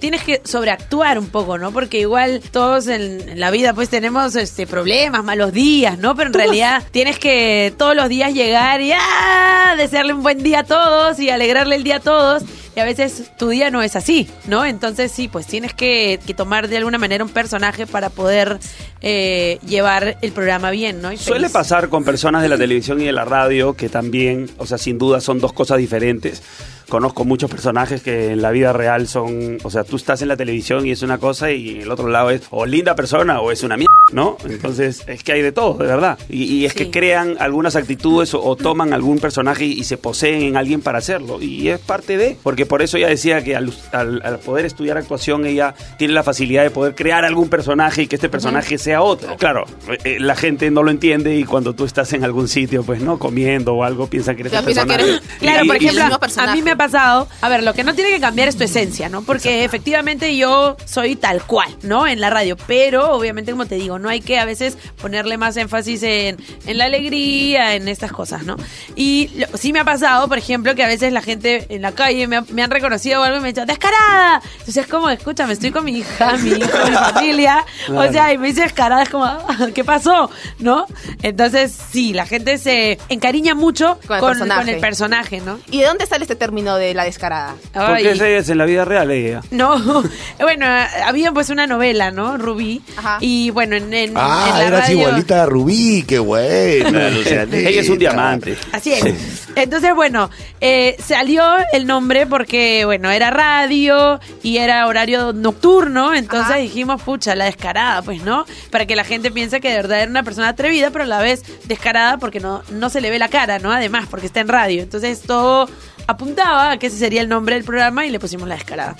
Tienes 0.00 0.22
que 0.22 0.40
sobreactuar 0.44 1.18
un 1.18 1.26
poco, 1.28 1.58
¿no? 1.58 1.72
Porque 1.72 2.00
igual 2.00 2.40
todos 2.50 2.86
en, 2.88 3.28
en 3.28 3.40
la 3.40 3.50
vida 3.50 3.72
pues 3.74 3.88
tenemos 3.88 4.34
este 4.36 4.66
problemas, 4.66 5.22
malos 5.24 5.52
días, 5.52 5.66
¿no? 5.98 6.14
Pero 6.16 6.28
en 6.28 6.34
realidad 6.34 6.82
tienes 6.90 7.18
que 7.18 7.72
todos 7.76 7.94
los 7.94 8.08
días 8.08 8.32
llegar 8.32 8.80
y 8.80 8.92
¡ah! 8.92 9.74
desearle 9.76 10.14
un 10.14 10.22
buen 10.22 10.42
día 10.42 10.60
a 10.60 10.64
todos 10.64 11.18
y 11.18 11.28
alegrarle 11.30 11.76
el 11.76 11.84
día 11.84 11.96
a 11.96 12.00
todos. 12.00 12.44
Y 12.74 12.80
a 12.80 12.84
veces 12.84 13.30
tu 13.38 13.48
día 13.48 13.70
no 13.70 13.82
es 13.82 13.96
así, 13.96 14.28
¿no? 14.46 14.64
Entonces 14.66 15.10
sí, 15.10 15.28
pues 15.28 15.46
tienes 15.46 15.72
que, 15.72 16.20
que 16.26 16.34
tomar 16.34 16.68
de 16.68 16.76
alguna 16.76 16.98
manera 16.98 17.24
un 17.24 17.30
personaje 17.30 17.86
para 17.86 18.10
poder 18.10 18.58
eh, 19.00 19.58
llevar 19.66 20.18
el 20.20 20.32
programa 20.32 20.70
bien, 20.70 21.00
¿no? 21.00 21.10
Y 21.10 21.16
Suele 21.16 21.46
feliz. 21.46 21.52
pasar 21.52 21.88
con 21.88 22.04
personas 22.04 22.42
de 22.42 22.50
la 22.50 22.58
televisión 22.58 23.00
y 23.00 23.04
de 23.06 23.12
la 23.12 23.24
radio 23.24 23.74
que 23.74 23.88
también, 23.88 24.50
o 24.58 24.66
sea, 24.66 24.76
sin 24.76 24.98
duda 24.98 25.20
son 25.22 25.40
dos 25.40 25.54
cosas 25.54 25.78
diferentes. 25.78 26.42
Conozco 26.88 27.24
muchos 27.24 27.50
personajes 27.50 28.02
que 28.02 28.32
en 28.32 28.42
la 28.42 28.50
vida 28.52 28.72
real 28.72 29.08
son, 29.08 29.58
o 29.64 29.70
sea, 29.70 29.82
tú 29.82 29.96
estás 29.96 30.20
en 30.22 30.28
la 30.28 30.36
televisión 30.36 30.86
y 30.86 30.92
es 30.92 31.02
una 31.02 31.18
cosa 31.18 31.50
y 31.50 31.80
el 31.80 31.90
otro 31.90 32.08
lado 32.08 32.30
es 32.30 32.42
o 32.50 32.64
linda 32.66 32.94
persona 32.94 33.40
o 33.40 33.50
es 33.50 33.62
una 33.64 33.76
mierda, 33.76 33.85
¿no? 34.12 34.36
Entonces 34.48 35.02
es 35.06 35.22
que 35.24 35.32
hay 35.32 35.42
de 35.42 35.52
todo, 35.52 35.74
de 35.78 35.86
verdad. 35.86 36.18
Y, 36.28 36.44
y 36.44 36.64
es 36.66 36.72
Sí. 36.72 36.78
que 36.78 36.90
crean 36.90 37.36
algunas 37.40 37.74
actitudes 37.76 38.34
o, 38.34 38.42
o 38.42 38.54
toman 38.56 38.92
algún 38.92 39.18
personaje 39.18 39.64
y, 39.64 39.72
y 39.72 39.84
se 39.84 39.96
poseen 39.96 40.42
en 40.42 40.56
alguien 40.56 40.80
para 40.82 40.98
hacerlo. 40.98 41.40
Y 41.40 41.68
es 41.68 41.78
parte 41.80 42.16
de, 42.16 42.36
porque 42.42 42.66
por 42.66 42.82
eso 42.82 42.96
ella 42.98 43.08
decía 43.08 43.42
que 43.42 43.56
al, 43.56 43.72
al- 43.92 44.20
al 44.24 44.38
poder 44.38 44.66
estudiar 44.66 44.98
actuación 44.98 45.46
ella 45.46 45.74
tiene 45.98 46.12
la 46.14 46.22
facilidad 46.22 46.62
de 46.62 46.70
poder 46.70 46.94
crear 46.94 47.24
algún 47.24 47.48
personaje 47.48 48.02
y 48.02 48.06
que 48.06 48.16
este 48.16 48.28
personaje 48.28 48.78
sea 48.78 49.02
otro. 49.02 49.36
Claro, 49.36 49.64
eh, 50.04 50.18
la 50.20 50.36
gente 50.36 50.70
no 50.70 50.82
lo 50.82 50.90
entiende 50.90 51.36
y 51.36 51.44
cuando 51.44 51.74
tú 51.74 51.84
estás 51.84 52.12
en 52.12 52.24
algún 52.24 52.48
sitio, 52.48 52.82
pues 52.82 53.00
no 53.00 53.18
comiendo 53.18 53.74
o 53.74 53.84
algo, 53.84 54.06
piensan 54.08 54.36
que 54.36 54.42
eres 54.42 54.52
un 54.52 54.58
que 54.60 54.64
personaje. 54.66 55.02
eres- 55.02 55.20
Claro, 55.40 55.64
Y- 55.64 55.66
por 55.68 55.76
y- 55.82 55.86
ejemplo, 55.86 56.18
a 56.42 56.54
mí 56.54 56.62
me 56.62 56.70
ha 56.72 56.76
pasado, 56.76 57.28
a 57.40 57.48
ver, 57.48 57.62
lo 57.62 57.74
que 57.74 57.84
no 57.84 57.94
tiene 57.94 58.10
que 58.10 58.20
cambiar 58.20 58.48
es 58.48 58.56
tu 58.56 58.64
esencia, 58.64 59.08
¿no? 59.08 59.22
Porque 59.22 59.64
efectivamente 59.64 60.36
yo 60.36 60.76
soy 60.84 61.16
tal 61.16 61.42
cual, 61.42 61.74
¿no? 61.82 62.06
En 62.06 62.20
la 62.20 62.30
radio, 62.30 62.56
pero 62.66 63.10
obviamente, 63.12 63.50
como 63.52 63.66
te 63.66 63.76
digo, 63.76 63.95
no 63.98 64.08
hay 64.08 64.20
que 64.20 64.38
a 64.38 64.44
veces 64.44 64.76
ponerle 65.00 65.38
más 65.38 65.56
énfasis 65.56 66.02
en, 66.02 66.36
en 66.66 66.78
la 66.78 66.84
alegría, 66.86 67.74
en 67.74 67.88
estas 67.88 68.12
cosas, 68.12 68.44
¿no? 68.44 68.56
Y 68.94 69.30
lo- 69.36 69.56
sí 69.58 69.72
me 69.72 69.80
ha 69.80 69.84
pasado, 69.84 70.28
por 70.28 70.38
ejemplo, 70.38 70.74
que 70.74 70.82
a 70.84 70.88
veces 70.88 71.12
la 71.12 71.22
gente 71.22 71.66
en 71.68 71.82
la 71.82 71.92
calle 71.92 72.26
me, 72.26 72.36
ha- 72.36 72.44
me 72.52 72.62
han 72.62 72.70
reconocido 72.70 73.20
o 73.20 73.24
algo 73.24 73.38
y 73.38 73.40
me 73.40 73.48
han 73.48 73.54
dicho, 73.54 73.66
¡descarada! 73.66 74.40
Entonces 74.52 74.76
es 74.78 74.86
como, 74.86 75.08
escúchame, 75.10 75.52
estoy 75.52 75.70
con 75.70 75.84
mi 75.84 75.98
hija, 75.98 76.36
mi 76.38 76.50
hijo, 76.50 76.78
mi 76.88 76.94
familia, 77.12 77.64
o 77.88 78.02
sea, 78.12 78.32
y 78.32 78.38
me 78.38 78.48
dice 78.48 78.62
descarada, 78.62 79.02
es 79.02 79.08
como, 79.08 79.24
"Ah, 79.24 79.68
¿qué 79.74 79.84
pasó? 79.84 80.30
¿No? 80.58 80.86
Entonces, 81.22 81.76
sí, 81.92 82.12
la 82.12 82.26
gente 82.26 82.58
se 82.58 82.98
encariña 83.08 83.54
mucho 83.54 83.98
Con 84.06 84.18
con, 84.20 84.30
el 84.32 84.36
personaje. 84.38 84.60
con 84.60 84.68
el 84.74 84.80
personaje, 84.80 85.40
¿no? 85.40 85.58
¿Y 85.70 85.80
de 85.80 85.86
dónde 85.86 86.06
sale 86.06 86.24
este 86.24 86.36
término 86.36 86.76
de 86.76 86.94
la 86.94 87.04
descarada? 87.04 87.54
¿Por 87.72 87.82
Ay. 87.82 88.02
qué 88.02 88.10
ese 88.12 88.36
es 88.38 88.48
en 88.48 88.58
la 88.58 88.64
vida 88.64 88.84
real 88.84 89.10
ella? 89.10 89.40
No, 89.50 90.02
bueno, 90.40 90.66
había 91.04 91.32
pues 91.32 91.50
una 91.50 91.66
novela, 91.66 92.10
¿no? 92.10 92.36
Rubí. 92.38 92.82
Ajá. 92.96 93.18
Y 93.20 93.50
bueno, 93.50 93.76
en, 93.76 93.85
en, 93.92 94.10
en 94.10 94.12
Ah, 94.16 94.56
la 94.58 94.66
eras 94.66 94.80
radio- 94.82 94.98
igualita 95.00 95.42
a 95.42 95.46
Rubí, 95.46 96.04
qué 96.06 96.18
buena, 96.18 97.10
Lucianita. 97.10 97.68
Ella 97.68 97.80
es 97.80 97.88
un 97.88 97.98
diamante. 97.98 98.56
Así 98.72 98.92
es. 98.92 99.46
Entonces, 99.56 99.94
bueno, 99.94 100.30
eh, 100.60 100.96
salió 101.04 101.42
el 101.72 101.86
nombre 101.86 102.26
porque, 102.26 102.84
bueno, 102.84 103.10
era 103.10 103.30
radio 103.30 104.20
y 104.42 104.58
era 104.58 104.86
horario 104.86 105.32
nocturno. 105.32 106.14
Entonces 106.14 106.50
Ajá. 106.50 106.58
dijimos, 106.58 107.00
pucha, 107.02 107.34
la 107.34 107.46
descarada, 107.46 108.02
pues, 108.02 108.22
¿no? 108.22 108.44
Para 108.70 108.86
que 108.86 108.96
la 108.96 109.04
gente 109.04 109.30
piense 109.30 109.60
que 109.60 109.70
de 109.70 109.76
verdad 109.76 110.00
era 110.02 110.10
una 110.10 110.22
persona 110.22 110.48
atrevida, 110.48 110.90
pero 110.90 111.04
a 111.04 111.06
la 111.08 111.20
vez 111.20 111.42
descarada 111.64 112.18
porque 112.18 112.40
no, 112.40 112.62
no 112.70 112.90
se 112.90 113.00
le 113.00 113.10
ve 113.10 113.18
la 113.18 113.28
cara, 113.28 113.58
¿no? 113.58 113.72
Además, 113.72 114.06
porque 114.10 114.26
está 114.26 114.40
en 114.40 114.48
radio. 114.48 114.82
Entonces, 114.82 115.22
todo 115.22 115.68
apuntaba 116.06 116.72
a 116.72 116.78
que 116.78 116.86
ese 116.88 116.98
sería 116.98 117.20
el 117.22 117.28
nombre 117.28 117.54
del 117.54 117.64
programa 117.64 118.04
y 118.06 118.10
le 118.10 118.18
pusimos 118.20 118.46
la 118.48 118.56
descarada. 118.56 118.94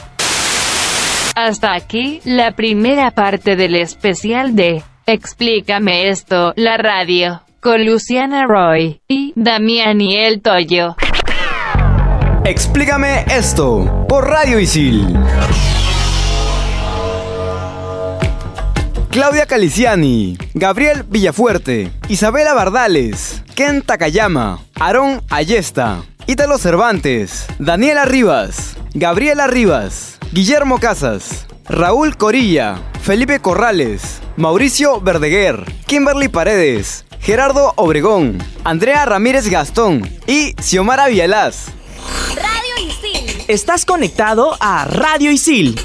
Hasta 1.37 1.75
aquí 1.75 2.23
la 2.25 2.53
primera 2.53 3.11
parte 3.11 3.57
del 3.57 3.75
especial 3.75 4.57
de 4.57 4.83
Explícame 5.05 6.09
esto, 6.09 6.55
la 6.57 6.79
radio, 6.79 7.43
con 7.61 7.85
Luciana 7.85 8.47
Roy 8.47 9.03
y 9.07 9.35
Damián 9.37 9.99
Toyo. 10.43 10.97
Explícame 12.47 13.27
esto 13.29 14.07
por 14.09 14.27
Radio 14.27 14.59
Isil. 14.59 15.15
Claudia 19.11 19.45
Caliciani, 19.45 20.39
Gabriel 20.55 21.03
Villafuerte, 21.03 21.91
Isabela 22.09 22.55
Bardales, 22.55 23.43
Ken 23.55 23.83
Takayama, 23.83 24.61
Aarón 24.75 25.21
Ayesta, 25.29 26.03
Ítalo 26.29 26.59
Cervantes, 26.59 27.47
Daniela 27.61 28.05
Rivas, 28.05 28.77
Gabriela 28.95 29.47
Rivas, 29.47 30.19
Guillermo 30.33 30.81
Casas, 30.81 31.47
Raúl 31.69 32.17
Corilla, 32.17 32.83
Felipe 33.01 33.39
Corrales, 33.39 34.21
Mauricio 34.37 35.01
Verdeguer, 35.01 35.65
Kimberly 35.87 36.27
Paredes, 36.29 37.05
Gerardo 37.21 37.75
Obregón, 37.77 38.43
Andrea 38.65 39.05
Ramírez 39.05 39.49
Gastón 39.49 40.03
y 40.27 40.57
Xiomara 40.61 41.07
Vialaz. 41.07 41.67
Estás 43.47 43.85
conectado 43.85 44.57
a 44.59 44.85
Radio 44.85 45.31
Isil 45.31 45.79